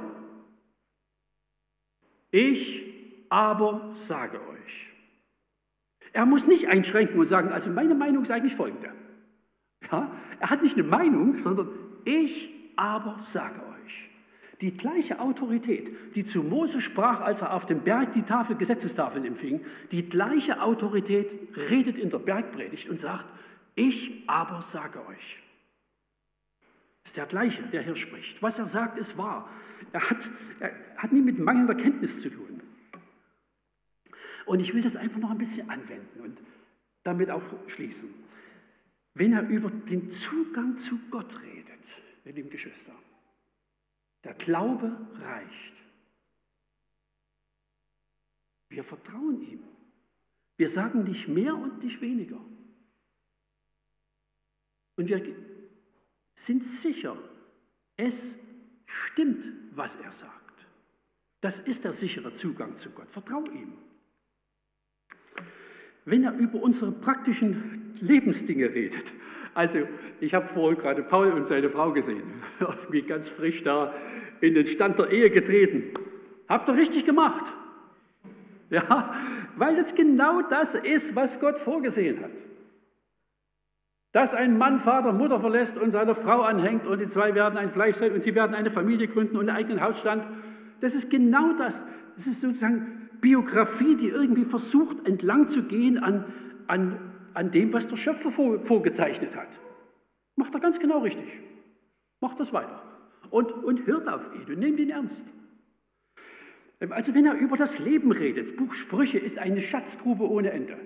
Ich 2.30 2.86
aber 3.30 3.88
sage 3.90 4.40
euch. 4.46 4.92
Er 6.12 6.24
muss 6.24 6.46
nicht 6.46 6.68
einschränken 6.68 7.18
und 7.18 7.26
sagen, 7.26 7.48
also 7.48 7.68
meine 7.72 7.96
Meinung 7.96 8.22
ist 8.22 8.30
eigentlich 8.30 8.55
folgende. 8.55 8.92
Ja, 9.90 10.09
er 10.38 10.51
hat 10.51 10.62
nicht 10.62 10.78
eine 10.78 10.86
Meinung, 10.86 11.36
sondern 11.36 11.68
ich 12.05 12.59
aber 12.81 13.18
sage 13.18 13.61
euch. 13.85 14.09
Die 14.62 14.74
gleiche 14.74 15.20
Autorität, 15.20 16.14
die 16.14 16.24
zu 16.24 16.43
Mose 16.43 16.81
sprach, 16.81 17.20
als 17.20 17.43
er 17.43 17.55
auf 17.55 17.66
dem 17.66 17.81
Berg 17.81 18.12
die 18.12 18.22
Tafel, 18.22 18.57
Gesetzestafeln 18.57 19.26
empfing, 19.26 19.61
die 19.91 20.09
gleiche 20.09 20.62
Autorität 20.62 21.39
redet 21.57 21.99
in 21.99 22.09
der 22.09 22.18
Bergpredigt 22.18 22.89
und 22.89 22.99
sagt, 22.99 23.26
ich 23.74 24.24
aber 24.26 24.62
sage 24.62 25.07
euch. 25.07 25.43
Ist 27.05 27.18
der 27.18 27.26
gleiche, 27.26 27.62
der 27.64 27.83
hier 27.83 27.97
spricht. 27.97 28.43
Was 28.43 28.59
er 28.59 28.66
sagt, 28.66 28.99
ist 28.99 29.18
wahr. 29.18 29.49
Er 29.93 30.09
hat, 30.09 30.28
er 30.59 30.72
hat 30.97 31.12
nie 31.12 31.22
mit 31.22 31.39
mangelnder 31.39 31.74
Kenntnis 31.74 32.20
zu 32.22 32.31
tun. 32.31 32.62
Und 34.47 34.61
ich 34.61 34.72
will 34.72 34.83
das 34.83 34.97
einfach 34.97 35.18
noch 35.18 35.31
ein 35.31 35.39
bisschen 35.39 35.68
anwenden 35.68 36.20
und 36.20 36.39
damit 37.03 37.31
auch 37.31 37.43
schließen. 37.66 38.09
Wenn 39.14 39.35
er 39.35 39.47
über 39.49 39.70
den 39.70 40.11
Zugang 40.11 40.78
zu 40.78 40.99
Gott 41.11 41.41
redet, 41.43 41.59
ihr 42.25 42.33
lieben 42.33 42.51
Geschwister. 42.51 42.93
Der 44.25 44.35
Glaube 44.35 45.09
reicht. 45.14 45.75
Wir 48.68 48.85
vertrauen 48.85 49.43
ihm. 49.43 49.62
Wir 50.57 50.68
sagen 50.68 51.05
nicht 51.05 51.29
mehr 51.29 51.57
und 51.57 51.83
nicht 51.83 52.01
weniger. 52.01 52.41
Und 54.97 55.09
wir 55.09 55.35
sind 56.35 56.64
sicher, 56.64 57.16
es 57.97 58.39
stimmt, 58.85 59.51
was 59.73 59.97
er 59.97 60.12
sagt. 60.12 60.66
Das 61.41 61.61
ist 61.61 61.85
der 61.85 61.93
sichere 61.93 62.35
Zugang 62.35 62.77
zu 62.77 62.91
Gott. 62.91 63.11
Vertrau 63.11 63.45
ihm. 63.47 63.73
Wenn 66.05 66.25
er 66.25 66.37
über 66.37 66.62
unsere 66.62 66.93
praktischen 66.93 67.95
Lebensdinge 68.01 68.75
redet, 68.75 69.12
also, 69.55 69.78
ich 70.20 70.34
habe 70.34 70.46
vorhin 70.46 70.78
gerade 70.78 71.03
Paul 71.03 71.32
und 71.32 71.46
seine 71.46 71.68
Frau 71.68 71.92
gesehen, 71.92 72.22
irgendwie 72.61 73.03
ganz 73.03 73.28
frisch 73.28 73.62
da 73.62 73.94
in 74.40 74.55
den 74.55 74.66
Stand 74.66 74.98
der 74.98 75.11
Ehe 75.11 75.30
getreten. 75.30 75.92
Habt 76.48 76.68
ihr 76.68 76.76
richtig 76.76 77.05
gemacht. 77.07 77.44
Ja, 78.70 79.12
weil 79.57 79.76
es 79.78 79.94
genau 79.94 80.42
das 80.42 80.74
ist, 80.74 81.16
was 81.16 81.40
Gott 81.40 81.59
vorgesehen 81.59 82.22
hat. 82.22 82.30
Dass 84.12 84.34
ein 84.34 84.59
Mann 84.59 84.78
Vater, 84.78 85.12
Mutter 85.12 85.40
verlässt 85.40 85.78
und 85.80 85.90
seiner 85.90 86.14
Frau 86.14 86.42
anhängt 86.42 86.86
und 86.86 87.01
die 87.01 87.09
zwei 87.09 87.34
werden 87.34 87.57
ein 87.57 87.68
Fleisch 87.68 87.96
sein 87.96 88.12
und 88.12 88.22
sie 88.22 88.34
werden 88.34 88.55
eine 88.55 88.70
Familie 88.70 89.09
gründen 89.09 89.36
und 89.36 89.48
einen 89.48 89.57
eigenen 89.57 89.80
Hausstand. 89.82 90.26
Das 90.80 90.94
ist 90.94 91.11
genau 91.11 91.53
das. 91.53 91.86
Das 92.14 92.26
ist 92.26 92.40
sozusagen 92.40 93.09
Biografie, 93.20 93.96
die 93.96 94.09
irgendwie 94.09 94.44
versucht, 94.44 95.07
entlang 95.07 95.46
zu 95.46 95.64
gehen 95.64 95.98
an, 95.98 96.24
an, 96.66 96.98
an 97.35 97.51
dem, 97.51 97.72
was 97.72 97.89
der 97.89 97.97
Schöpfer 97.97 98.31
vor, 98.31 98.61
vorgezeichnet 98.62 99.37
hat. 99.37 99.61
Macht 100.37 100.55
er 100.55 100.61
ganz 100.61 100.81
genau 100.81 100.99
richtig. 101.01 101.28
Macht 102.20 102.41
das 102.41 102.53
weiter. 102.53 102.83
Und, 103.31 103.53
und 103.53 103.87
hört 103.87 104.09
auf 104.09 104.31
ihn 104.35 104.53
und 104.53 104.59
nehmt 104.59 104.81
ihn 104.81 104.91
ernst. 104.91 105.33
Also 106.89 107.14
wenn 107.14 107.26
er 107.26 107.35
über 107.35 107.57
das 107.57 107.78
Leben 107.78 108.11
redet, 108.11 108.45
das 108.45 108.57
Buch 108.57 108.72
Sprüche 108.72 109.18
ist 109.18 109.39
eine 109.39 109.61
Schatzgrube 109.61 110.28
ohne 110.28 110.51
Ende. 110.51 110.78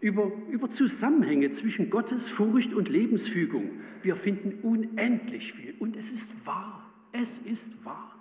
Über, 0.00 0.32
über 0.48 0.70
Zusammenhänge 0.70 1.50
zwischen 1.50 1.90
Gottes 1.90 2.28
Furcht 2.28 2.72
und 2.72 2.88
Lebensfügung. 2.88 3.80
Wir 4.02 4.16
finden 4.16 4.60
unendlich 4.62 5.52
viel. 5.52 5.74
Und 5.78 5.96
es 5.96 6.12
ist 6.12 6.46
wahr. 6.46 6.90
Es 7.12 7.38
ist 7.38 7.84
wahr. 7.84 8.14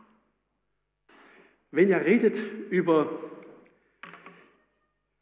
Wenn 1.71 1.89
er 1.89 2.05
redet 2.05 2.39
über, 2.69 3.21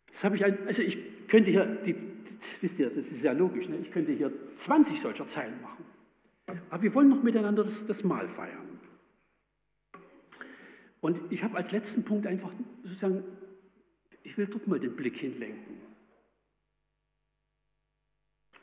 das 0.08 0.24
habe 0.24 0.36
ich, 0.38 0.46
also 0.46 0.82
ich 0.82 1.28
könnte 1.28 1.52
hier, 1.52 1.66
die, 1.66 1.96
wisst 2.62 2.80
ihr, 2.80 2.90
das 2.90 3.12
ist 3.12 3.24
ja 3.24 3.32
logisch, 3.32 3.70
ne? 3.70 3.78
ich 3.78 3.92
könnte 3.92 4.12
hier 4.12 4.32
20 4.56 5.00
solcher 5.00 5.28
Zeilen 5.28 5.62
machen. 5.62 5.86
Aber 6.70 6.84
wir 6.84 6.94
wollen 6.94 7.10
noch 7.10 7.24
miteinander 7.24 7.64
das, 7.64 7.86
das 7.86 8.04
Mahl 8.04 8.28
feiern. 8.28 8.80
Und 11.02 11.32
ich 11.32 11.44
habe 11.44 11.58
als 11.58 11.72
letzten 11.72 12.04
Punkt 12.04 12.26
einfach 12.26 12.52
sozusagen, 12.84 13.24
ich 14.24 14.38
will 14.38 14.48
dort 14.48 14.68
mal 14.68 14.80
den 14.80 14.96
Blick 14.96 15.18
hinlenken. 15.18 15.76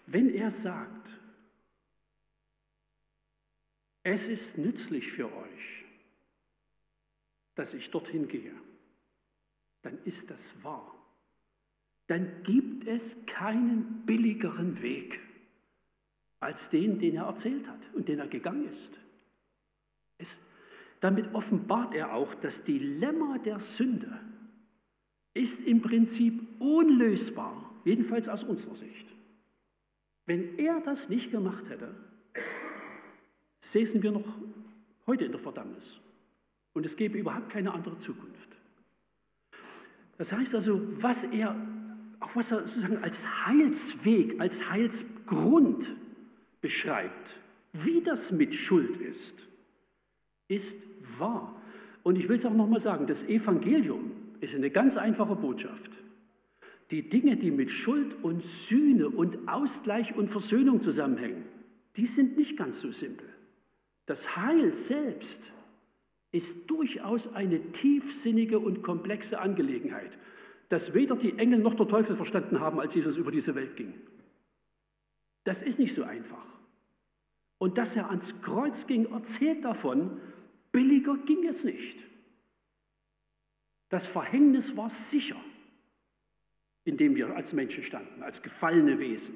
Wenn 0.06 0.28
er 0.28 0.50
sagt, 0.50 1.20
es 4.02 4.28
ist 4.28 4.58
nützlich 4.58 5.12
für 5.12 5.26
euch, 5.26 5.84
dass 7.54 7.74
ich 7.74 7.90
dorthin 7.90 8.26
gehe, 8.28 8.54
dann 9.82 9.98
ist 10.04 10.30
das 10.30 10.64
wahr. 10.64 11.01
Dann 12.06 12.42
gibt 12.42 12.86
es 12.86 13.26
keinen 13.26 14.02
billigeren 14.04 14.82
Weg 14.82 15.20
als 16.40 16.70
den, 16.70 16.98
den 16.98 17.16
er 17.16 17.24
erzählt 17.24 17.68
hat 17.68 17.78
und 17.94 18.08
den 18.08 18.18
er 18.18 18.26
gegangen 18.26 18.68
ist. 18.68 18.98
Es, 20.18 20.40
damit 21.00 21.34
offenbart 21.34 21.94
er 21.94 22.14
auch, 22.14 22.34
das 22.34 22.64
Dilemma 22.64 23.38
der 23.38 23.60
Sünde 23.60 24.18
ist 25.34 25.66
im 25.66 25.80
Prinzip 25.80 26.40
unlösbar, 26.60 27.72
jedenfalls 27.84 28.28
aus 28.28 28.44
unserer 28.44 28.74
Sicht. 28.74 29.06
Wenn 30.26 30.58
er 30.58 30.80
das 30.80 31.08
nicht 31.08 31.30
gemacht 31.30 31.68
hätte, 31.68 31.94
säßen 33.60 34.02
wir 34.02 34.12
noch 34.12 34.36
heute 35.06 35.24
in 35.24 35.32
der 35.32 35.40
Verdammnis. 35.40 36.00
Und 36.74 36.86
es 36.86 36.96
gäbe 36.96 37.18
überhaupt 37.18 37.50
keine 37.50 37.72
andere 37.72 37.96
Zukunft. 37.98 38.56
Das 40.18 40.32
heißt 40.32 40.54
also, 40.54 40.80
was 41.02 41.24
er, 41.24 41.56
auch 42.22 42.36
was 42.36 42.52
er 42.52 42.60
sozusagen 42.60 42.98
als 42.98 43.46
Heilsweg, 43.46 44.40
als 44.40 44.70
Heilsgrund 44.70 45.92
beschreibt, 46.60 47.40
wie 47.72 48.00
das 48.00 48.32
mit 48.32 48.54
Schuld 48.54 48.96
ist, 48.96 49.46
ist 50.48 50.86
wahr. 51.18 51.60
Und 52.02 52.18
ich 52.18 52.28
will 52.28 52.36
es 52.36 52.46
auch 52.46 52.54
nochmal 52.54 52.80
sagen, 52.80 53.06
das 53.06 53.28
Evangelium 53.28 54.10
ist 54.40 54.54
eine 54.54 54.70
ganz 54.70 54.96
einfache 54.96 55.36
Botschaft. 55.36 55.98
Die 56.90 57.08
Dinge, 57.08 57.36
die 57.36 57.50
mit 57.50 57.70
Schuld 57.70 58.16
und 58.22 58.42
Sühne 58.42 59.08
und 59.08 59.48
Ausgleich 59.48 60.14
und 60.14 60.28
Versöhnung 60.28 60.80
zusammenhängen, 60.80 61.44
die 61.96 62.06
sind 62.06 62.36
nicht 62.36 62.56
ganz 62.56 62.80
so 62.80 62.92
simpel. 62.92 63.26
Das 64.06 64.36
Heil 64.36 64.74
selbst 64.74 65.50
ist 66.32 66.70
durchaus 66.70 67.34
eine 67.34 67.72
tiefsinnige 67.72 68.58
und 68.58 68.82
komplexe 68.82 69.40
Angelegenheit, 69.40 70.18
das 70.72 70.94
weder 70.94 71.16
die 71.16 71.38
Engel 71.38 71.58
noch 71.58 71.74
der 71.74 71.86
Teufel 71.86 72.16
verstanden 72.16 72.60
haben, 72.60 72.80
als 72.80 72.94
Jesus 72.94 73.18
über 73.18 73.30
diese 73.30 73.54
Welt 73.54 73.76
ging. 73.76 73.92
Das 75.44 75.60
ist 75.60 75.78
nicht 75.78 75.92
so 75.92 76.02
einfach. 76.02 76.46
Und 77.58 77.76
dass 77.76 77.94
er 77.94 78.08
ans 78.08 78.40
Kreuz 78.40 78.86
ging, 78.86 79.12
erzählt 79.12 79.66
davon, 79.66 80.18
billiger 80.72 81.18
ging 81.26 81.46
es 81.46 81.64
nicht. 81.64 82.06
Das 83.90 84.06
Verhängnis 84.06 84.74
war 84.74 84.88
sicher, 84.88 85.36
in 86.84 86.96
dem 86.96 87.16
wir 87.16 87.36
als 87.36 87.52
Menschen 87.52 87.84
standen, 87.84 88.22
als 88.22 88.42
gefallene 88.42 88.98
Wesen, 88.98 89.34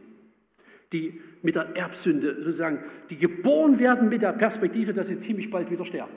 die 0.94 1.20
mit 1.42 1.54
der 1.54 1.76
Erbsünde 1.76 2.34
sozusagen, 2.36 2.82
die 3.10 3.18
geboren 3.18 3.78
werden 3.78 4.08
mit 4.08 4.22
der 4.22 4.32
Perspektive, 4.32 4.94
dass 4.94 5.08
sie 5.08 5.18
ziemlich 5.18 5.50
bald 5.50 5.70
wieder 5.70 5.84
sterben 5.84 6.16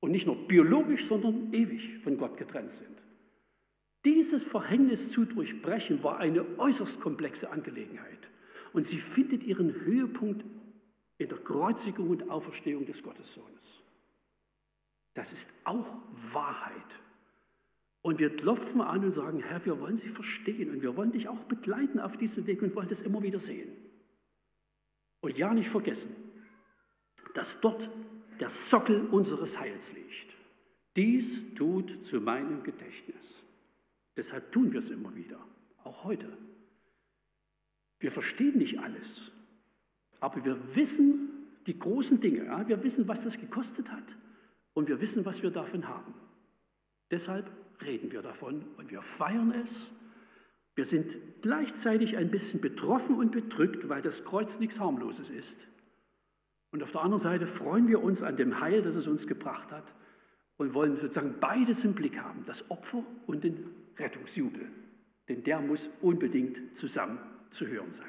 und 0.00 0.12
nicht 0.12 0.26
nur 0.26 0.48
biologisch, 0.48 1.04
sondern 1.04 1.52
ewig 1.52 1.98
von 1.98 2.16
Gott 2.16 2.38
getrennt 2.38 2.70
sind. 2.70 3.03
Dieses 4.04 4.44
Verhängnis 4.44 5.10
zu 5.10 5.24
durchbrechen 5.24 6.02
war 6.02 6.18
eine 6.18 6.58
äußerst 6.58 7.00
komplexe 7.00 7.50
Angelegenheit 7.50 8.30
und 8.72 8.86
sie 8.86 8.98
findet 8.98 9.44
ihren 9.44 9.72
Höhepunkt 9.72 10.44
in 11.16 11.28
der 11.28 11.38
Kreuzigung 11.38 12.10
und 12.10 12.30
Auferstehung 12.30 12.84
des 12.84 13.02
Gottessohnes. 13.02 13.80
Das 15.14 15.32
ist 15.32 15.60
auch 15.64 15.86
Wahrheit. 16.32 17.00
Und 18.02 18.18
wir 18.18 18.36
klopfen 18.36 18.82
an 18.82 19.04
und 19.04 19.12
sagen, 19.12 19.40
Herr, 19.40 19.64
wir 19.64 19.80
wollen 19.80 19.96
Sie 19.96 20.08
verstehen 20.08 20.70
und 20.70 20.82
wir 20.82 20.96
wollen 20.96 21.12
dich 21.12 21.28
auch 21.28 21.44
begleiten 21.44 22.00
auf 22.00 22.18
diesem 22.18 22.46
Weg 22.46 22.60
und 22.60 22.74
wollen 22.74 22.88
das 22.88 23.00
immer 23.00 23.22
wieder 23.22 23.38
sehen. 23.38 23.70
Und 25.20 25.38
ja, 25.38 25.54
nicht 25.54 25.70
vergessen, 25.70 26.14
dass 27.32 27.62
dort 27.62 27.88
der 28.40 28.50
Sockel 28.50 29.06
unseres 29.06 29.58
Heils 29.58 29.94
liegt. 29.94 30.34
Dies 30.96 31.54
tut 31.54 32.04
zu 32.04 32.20
meinem 32.20 32.62
Gedächtnis. 32.62 33.42
Deshalb 34.16 34.52
tun 34.52 34.72
wir 34.72 34.78
es 34.78 34.90
immer 34.90 35.14
wieder, 35.14 35.38
auch 35.82 36.04
heute. 36.04 36.28
Wir 37.98 38.10
verstehen 38.10 38.58
nicht 38.58 38.80
alles, 38.80 39.32
aber 40.20 40.44
wir 40.44 40.76
wissen 40.76 41.30
die 41.66 41.78
großen 41.78 42.20
Dinge. 42.20 42.44
Ja? 42.44 42.68
Wir 42.68 42.82
wissen, 42.82 43.08
was 43.08 43.24
das 43.24 43.38
gekostet 43.38 43.90
hat 43.90 44.04
und 44.74 44.88
wir 44.88 45.00
wissen, 45.00 45.24
was 45.24 45.42
wir 45.42 45.50
davon 45.50 45.88
haben. 45.88 46.14
Deshalb 47.10 47.50
reden 47.82 48.12
wir 48.12 48.22
davon 48.22 48.64
und 48.76 48.90
wir 48.90 49.02
feiern 49.02 49.52
es. 49.52 49.94
Wir 50.74 50.84
sind 50.84 51.16
gleichzeitig 51.42 52.16
ein 52.16 52.30
bisschen 52.30 52.60
betroffen 52.60 53.16
und 53.16 53.32
bedrückt, 53.32 53.88
weil 53.88 54.02
das 54.02 54.24
Kreuz 54.24 54.58
nichts 54.58 54.80
harmloses 54.80 55.30
ist. 55.30 55.68
Und 56.72 56.82
auf 56.82 56.90
der 56.90 57.02
anderen 57.02 57.20
Seite 57.20 57.46
freuen 57.46 57.86
wir 57.86 58.02
uns 58.02 58.22
an 58.24 58.36
dem 58.36 58.60
Heil, 58.60 58.82
das 58.82 58.96
es 58.96 59.06
uns 59.06 59.28
gebracht 59.28 59.70
hat 59.70 59.94
und 60.56 60.74
wollen 60.74 60.96
sozusagen 60.96 61.36
beides 61.38 61.84
im 61.84 61.94
Blick 61.94 62.18
haben, 62.18 62.44
das 62.44 62.70
Opfer 62.70 63.04
und 63.26 63.44
den 63.44 63.64
Rettungsjubel. 63.98 64.68
Denn 65.28 65.42
der 65.42 65.60
muss 65.60 65.88
unbedingt 66.02 66.76
zusammen 66.76 67.18
zu 67.50 67.66
hören 67.66 67.92
sein. 67.92 68.06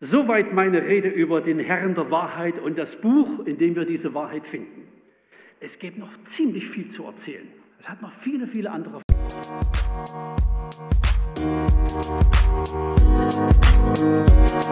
Soweit 0.00 0.52
meine 0.52 0.86
Rede 0.86 1.08
über 1.08 1.40
den 1.40 1.58
Herrn 1.58 1.94
der 1.94 2.10
Wahrheit 2.10 2.58
und 2.58 2.78
das 2.78 3.00
Buch, 3.00 3.46
in 3.46 3.56
dem 3.58 3.76
wir 3.76 3.84
diese 3.84 4.14
Wahrheit 4.14 4.46
finden. 4.46 4.88
Es 5.60 5.78
gibt 5.78 5.98
noch 5.98 6.22
ziemlich 6.22 6.68
viel 6.68 6.88
zu 6.88 7.04
erzählen. 7.04 7.48
Es 7.78 7.88
hat 7.88 8.02
noch 8.02 8.12
viele, 8.12 8.46
viele 8.46 8.70
andere. 8.70 9.00
Musik 13.94 14.63